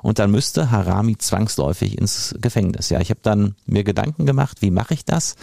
[0.00, 2.88] Und dann müsste Harami zwangsläufig ins Gefängnis.
[2.88, 5.36] Ja, ich habe dann mir Gedanken gemacht, wie mache ich das?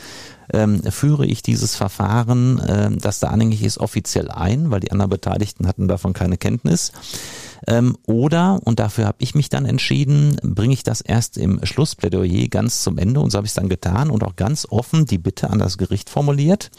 [0.53, 5.09] Ähm, führe ich dieses Verfahren, äh, das da anhängig ist, offiziell ein, weil die anderen
[5.09, 6.91] Beteiligten hatten davon keine Kenntnis.
[7.67, 12.47] Ähm, oder, und dafür habe ich mich dann entschieden, bringe ich das erst im Schlussplädoyer
[12.47, 13.19] ganz zum Ende.
[13.19, 15.77] Und so habe ich es dann getan und auch ganz offen die Bitte an das
[15.77, 16.71] Gericht formuliert,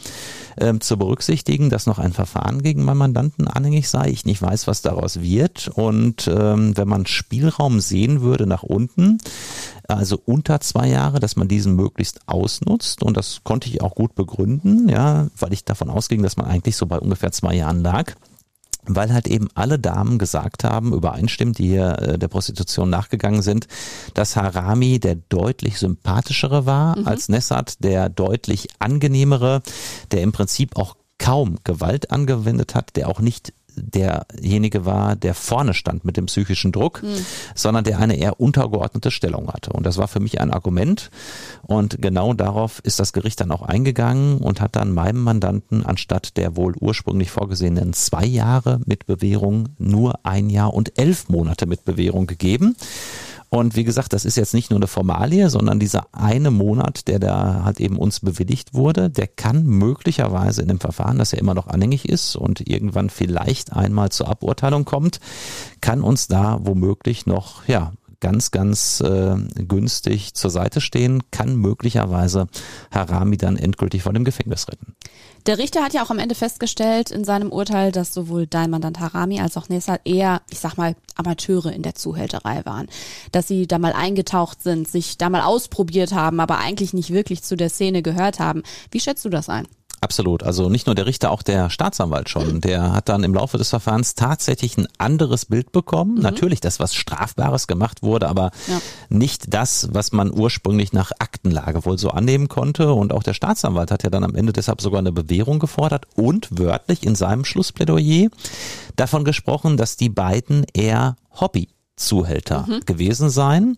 [0.59, 4.67] ähm, zu berücksichtigen, dass noch ein Verfahren gegen meinen Mandanten anhängig sei, ich nicht weiß,
[4.67, 5.69] was daraus wird.
[5.69, 9.19] Und ähm, wenn man Spielraum sehen würde nach unten,
[9.95, 14.15] also unter zwei Jahre, dass man diesen möglichst ausnutzt und das konnte ich auch gut
[14.15, 18.13] begründen, ja, weil ich davon ausging, dass man eigentlich so bei ungefähr zwei Jahren lag
[18.85, 23.67] weil halt eben alle Damen gesagt haben, übereinstimmt, die hier äh, der Prostitution nachgegangen sind,
[24.13, 27.07] dass Harami der deutlich sympathischere war mhm.
[27.07, 29.61] als Nessat, der deutlich angenehmere,
[30.11, 35.73] der im Prinzip auch kaum Gewalt angewendet hat, der auch nicht derjenige war, der vorne
[35.73, 37.25] stand mit dem psychischen Druck, mhm.
[37.55, 39.71] sondern der eine eher untergeordnete Stellung hatte.
[39.73, 41.09] Und das war für mich ein Argument.
[41.63, 46.37] Und genau darauf ist das Gericht dann auch eingegangen und hat dann meinem Mandanten anstatt
[46.37, 51.85] der wohl ursprünglich vorgesehenen zwei Jahre mit Bewährung nur ein Jahr und elf Monate mit
[51.85, 52.75] Bewährung gegeben.
[53.53, 57.19] Und wie gesagt, das ist jetzt nicht nur eine Formalie, sondern dieser eine Monat, der
[57.19, 61.53] da halt eben uns bewilligt wurde, der kann möglicherweise in dem Verfahren, das ja immer
[61.53, 65.19] noch anhängig ist und irgendwann vielleicht einmal zur Aburteilung kommt,
[65.81, 67.91] kann uns da womöglich noch, ja,
[68.21, 72.47] ganz, ganz äh, günstig zur Seite stehen, kann möglicherweise
[72.89, 74.95] Harami dann endgültig von dem Gefängnis retten.
[75.47, 78.99] Der Richter hat ja auch am Ende festgestellt in seinem Urteil, dass sowohl dein Mandant
[78.99, 82.87] Harami als auch Nessa eher, ich sag mal, Amateure in der Zuhälterei waren.
[83.31, 87.41] Dass sie da mal eingetaucht sind, sich da mal ausprobiert haben, aber eigentlich nicht wirklich
[87.41, 88.61] zu der Szene gehört haben.
[88.91, 89.67] Wie schätzt du das ein?
[90.03, 90.41] Absolut.
[90.41, 92.59] Also nicht nur der Richter, auch der Staatsanwalt schon.
[92.59, 96.15] Der hat dann im Laufe des Verfahrens tatsächlich ein anderes Bild bekommen.
[96.15, 96.21] Mhm.
[96.21, 98.81] Natürlich das, was Strafbares gemacht wurde, aber ja.
[99.09, 102.93] nicht das, was man ursprünglich nach Aktenlage wohl so annehmen konnte.
[102.93, 106.47] Und auch der Staatsanwalt hat ja dann am Ende deshalb sogar eine Bewährung gefordert und
[106.49, 108.29] wörtlich in seinem Schlussplädoyer
[108.95, 111.69] davon gesprochen, dass die beiden eher Hobby
[112.01, 112.81] Zuhälter mhm.
[112.85, 113.77] gewesen sein.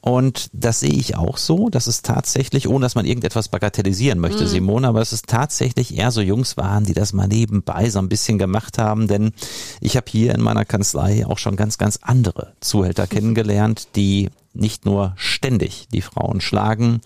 [0.00, 1.68] Und das sehe ich auch so.
[1.68, 4.48] Das ist tatsächlich, ohne dass man irgendetwas bagatellisieren möchte, mhm.
[4.48, 8.08] Simone, aber es ist tatsächlich eher so Jungs waren, die das mal nebenbei so ein
[8.08, 9.08] bisschen gemacht haben.
[9.08, 9.32] Denn
[9.80, 14.84] ich habe hier in meiner Kanzlei auch schon ganz, ganz andere Zuhälter kennengelernt, die nicht
[14.84, 17.00] nur ständig die Frauen schlagen,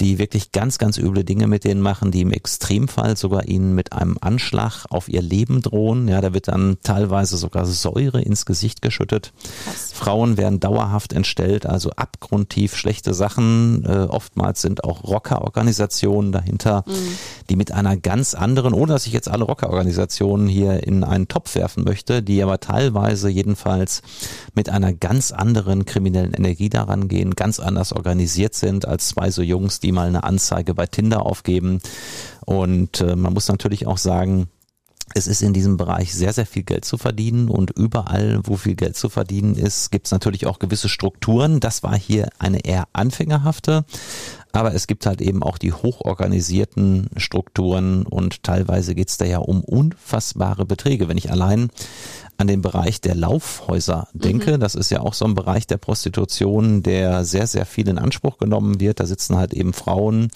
[0.00, 3.92] die wirklich ganz, ganz üble Dinge mit denen machen, die im Extremfall sogar ihnen mit
[3.92, 6.06] einem Anschlag auf ihr Leben drohen.
[6.06, 9.32] Ja, da wird dann teilweise sogar Säure ins Gesicht geschüttet.
[9.64, 9.92] Krass.
[9.92, 13.84] Frauen werden dauerhaft entstellt, also abgrundtief schlechte Sachen.
[13.84, 16.92] Äh, oftmals sind auch Rockerorganisationen dahinter, mhm.
[17.50, 21.56] die mit einer ganz anderen, ohne dass ich jetzt alle Rockerorganisationen hier in einen Topf
[21.56, 24.02] werfen möchte, die aber teilweise jedenfalls
[24.54, 29.42] mit einer ganz anderen kriminellen Energie daran gehen, ganz anders organisiert sind als zwei so
[29.42, 31.80] Jungs, die die mal eine Anzeige bei Tinder aufgeben.
[32.44, 34.48] Und äh, man muss natürlich auch sagen,
[35.14, 38.74] es ist in diesem Bereich sehr, sehr viel Geld zu verdienen und überall, wo viel
[38.74, 41.60] Geld zu verdienen ist, gibt es natürlich auch gewisse Strukturen.
[41.60, 43.86] Das war hier eine eher anfängerhafte,
[44.52, 49.38] aber es gibt halt eben auch die hochorganisierten Strukturen und teilweise geht es da ja
[49.38, 51.08] um unfassbare Beträge.
[51.08, 51.70] Wenn ich allein
[52.38, 54.56] an den Bereich der Laufhäuser denke.
[54.56, 54.60] Mhm.
[54.60, 58.38] Das ist ja auch so ein Bereich der Prostitution, der sehr, sehr viel in Anspruch
[58.38, 59.00] genommen wird.
[59.00, 60.30] Da sitzen halt eben Frauen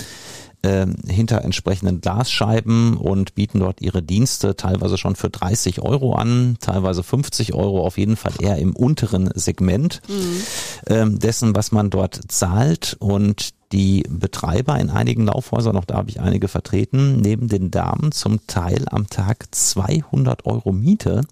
[0.62, 6.56] äh, hinter entsprechenden Glasscheiben und bieten dort ihre Dienste teilweise schon für 30 Euro an,
[6.60, 10.42] teilweise 50 Euro, auf jeden Fall eher im unteren Segment mhm.
[10.88, 12.96] ähm, dessen, was man dort zahlt.
[12.98, 18.12] Und die Betreiber in einigen Laufhäusern, auch da habe ich einige vertreten, neben den Damen
[18.12, 21.22] zum Teil am Tag 200 Euro Miete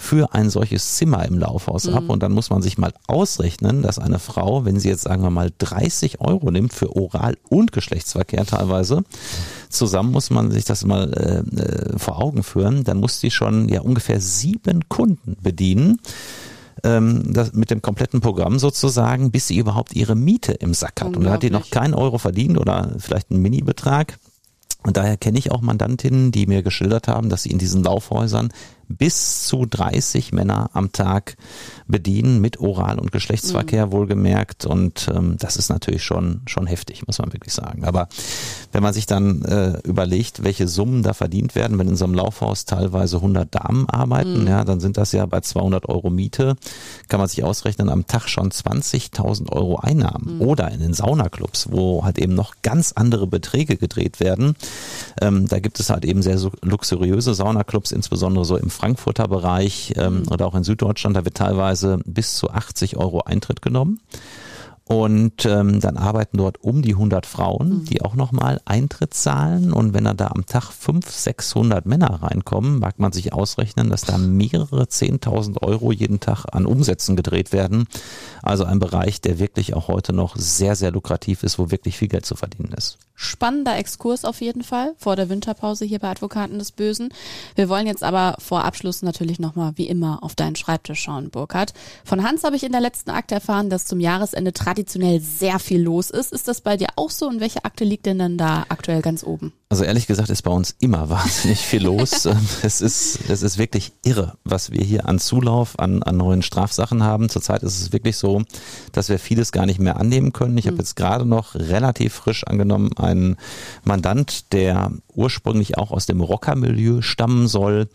[0.00, 1.94] für ein solches Zimmer im Laufhaus mhm.
[1.94, 2.04] ab.
[2.08, 5.30] Und dann muss man sich mal ausrechnen, dass eine Frau, wenn sie jetzt sagen wir
[5.30, 9.02] mal 30 Euro nimmt für Oral- und Geschlechtsverkehr teilweise,
[9.68, 13.68] zusammen muss man sich das mal äh, äh vor Augen führen, dann muss sie schon
[13.68, 16.00] ja ungefähr sieben Kunden bedienen
[16.82, 21.14] ähm, das, mit dem kompletten Programm sozusagen, bis sie überhaupt ihre Miete im Sack hat.
[21.14, 24.18] Und da hat die noch keinen Euro verdient oder vielleicht einen Mini-Betrag.
[24.82, 28.52] Und daher kenne ich auch Mandantinnen, die mir geschildert haben, dass sie in diesen Laufhäusern
[28.88, 31.36] bis zu 30 Männer am Tag
[31.90, 33.92] bedienen mit Oral- und Geschlechtsverkehr mhm.
[33.92, 34.66] wohlgemerkt.
[34.66, 37.84] Und ähm, das ist natürlich schon, schon heftig, muss man wirklich sagen.
[37.84, 38.08] Aber
[38.72, 42.14] wenn man sich dann äh, überlegt, welche Summen da verdient werden, wenn in so einem
[42.14, 44.48] Laufhaus teilweise 100 Damen arbeiten, mhm.
[44.48, 46.56] ja, dann sind das ja bei 200 Euro Miete,
[47.08, 50.36] kann man sich ausrechnen, am Tag schon 20.000 Euro Einnahmen.
[50.36, 50.42] Mhm.
[50.42, 54.54] Oder in den Saunaclubs, wo halt eben noch ganz andere Beträge gedreht werden.
[55.20, 60.20] Ähm, da gibt es halt eben sehr luxuriöse Saunaclubs, insbesondere so im Frankfurter Bereich ähm,
[60.20, 60.28] mhm.
[60.28, 61.16] oder auch in Süddeutschland.
[61.16, 64.00] Da wird teilweise bis zu 80 Euro Eintritt genommen.
[64.90, 67.84] Und ähm, dann arbeiten dort um die 100 Frauen, mhm.
[67.84, 69.72] die auch nochmal Eintritt zahlen.
[69.72, 74.18] Und wenn da am Tag 500, 600 Männer reinkommen, mag man sich ausrechnen, dass da
[74.18, 77.86] mehrere 10.000 Euro jeden Tag an Umsätzen gedreht werden.
[78.42, 82.08] Also ein Bereich, der wirklich auch heute noch sehr, sehr lukrativ ist, wo wirklich viel
[82.08, 82.98] Geld zu verdienen ist.
[83.22, 87.12] Spannender Exkurs auf jeden Fall vor der Winterpause hier bei Advokaten des Bösen.
[87.54, 91.74] Wir wollen jetzt aber vor Abschluss natürlich nochmal wie immer auf deinen Schreibtisch schauen, Burkhard.
[92.02, 95.82] Von Hans habe ich in der letzten Akte erfahren, dass zum Jahresende traditionell sehr viel
[95.82, 96.32] los ist.
[96.32, 99.22] Ist das bei dir auch so und welche Akte liegt denn dann da aktuell ganz
[99.22, 99.52] oben?
[99.68, 102.26] Also ehrlich gesagt ist bei uns immer wahnsinnig viel los.
[102.62, 107.04] es ist, es ist wirklich irre, was wir hier an Zulauf, an, an neuen Strafsachen
[107.04, 107.28] haben.
[107.28, 108.42] Zurzeit ist es wirklich so,
[108.92, 110.58] dass wir vieles gar nicht mehr annehmen können.
[110.58, 110.80] Ich habe hm.
[110.80, 113.36] jetzt gerade noch relativ frisch angenommen einen
[113.84, 117.88] Mandant, der ursprünglich auch aus dem Rockermilieu stammen soll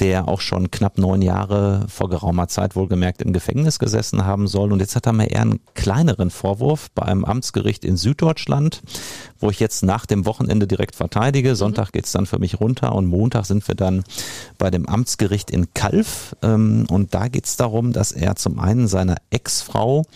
[0.00, 4.72] der auch schon knapp neun Jahre vor geraumer Zeit wohlgemerkt im Gefängnis gesessen haben soll.
[4.72, 8.82] Und jetzt hat er mir eher einen kleineren Vorwurf bei einem Amtsgericht in Süddeutschland,
[9.38, 11.50] wo ich jetzt nach dem Wochenende direkt verteidige.
[11.50, 11.56] Mhm.
[11.56, 14.04] Sonntag geht's dann für mich runter und Montag sind wir dann
[14.58, 16.34] bei dem Amtsgericht in Kalf.
[16.42, 20.06] Ähm, und da geht's darum, dass er zum einen seiner Ex-Frau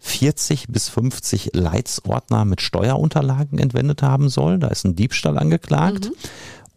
[0.00, 4.58] 40 bis 50 Leitsordner mit Steuerunterlagen entwendet haben soll.
[4.58, 6.06] Da ist ein Diebstahl angeklagt.
[6.06, 6.14] Mhm.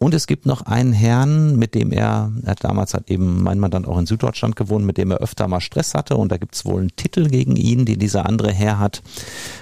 [0.02, 3.86] Und es gibt noch einen Herrn, mit dem er, er damals hat eben mein Mandant
[3.86, 6.16] auch in Süddeutschland gewohnt, mit dem er öfter mal Stress hatte.
[6.16, 9.00] Und da gibt es wohl einen Titel gegen ihn, den dieser andere Herr hat.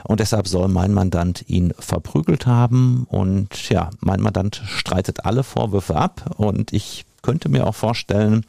[0.04, 3.06] Und deshalb soll mein Mandant ihn verprügelt haben.
[3.10, 6.34] Und ja, mein Mandant streitet alle Vorwürfe ab.
[6.38, 8.44] Und ich könnte mir auch vorstellen,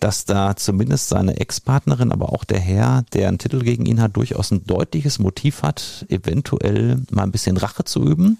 [0.00, 4.16] dass da zumindest seine Ex-Partnerin, aber auch der Herr, der einen Titel gegen ihn hat,
[4.16, 8.38] durchaus ein deutliches Motiv hat, eventuell mal ein bisschen Rache zu üben,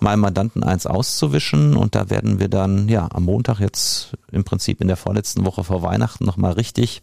[0.00, 4.80] mal Mandanten eins auszuwischen und da werden wir dann ja am Montag jetzt im Prinzip
[4.80, 7.02] in der vorletzten Woche vor Weihnachten nochmal richtig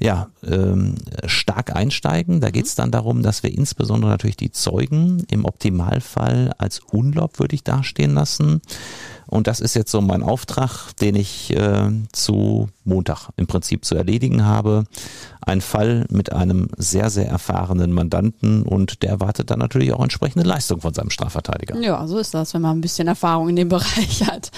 [0.00, 0.94] ja, ähm,
[1.26, 2.40] stark einsteigen.
[2.40, 7.64] Da geht es dann darum, dass wir insbesondere natürlich die Zeugen im Optimalfall als unglaubwürdig
[7.64, 8.62] dastehen lassen.
[9.28, 13.94] Und das ist jetzt so mein Auftrag, den ich äh, zu Montag im Prinzip zu
[13.94, 14.86] erledigen habe.
[15.40, 20.44] Ein Fall mit einem sehr, sehr erfahrenen Mandanten und der erwartet dann natürlich auch entsprechende
[20.46, 21.80] Leistung von seinem Strafverteidiger.
[21.80, 24.50] Ja, so ist das, wenn man ein bisschen Erfahrung in dem Bereich hat.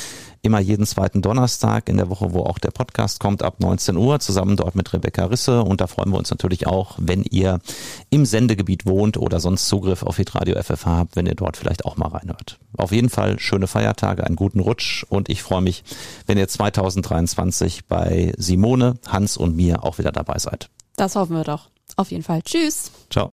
[0.42, 4.18] immer jeden zweiten Donnerstag in der Woche, wo auch der Podcast kommt, ab 19 Uhr,
[4.18, 5.62] zusammen dort mit Rebecca Risse.
[5.62, 7.60] Und da freuen wir uns natürlich auch, wenn ihr
[8.10, 11.96] im Sendegebiet wohnt oder sonst Zugriff auf Hitradio FFH habt, wenn ihr dort vielleicht auch
[11.96, 12.58] mal reinhört.
[12.76, 15.84] Auf jeden Fall schöne Feiertage, einen guten Rutsch und ich freue mich,
[16.26, 20.68] wenn ihr 2023 bei Simone, Hans und mir auch wieder dabei seid.
[20.96, 21.70] Das hoffen wir doch.
[21.96, 22.42] Auf jeden Fall.
[22.42, 22.90] Tschüss.
[23.10, 23.30] Ciao.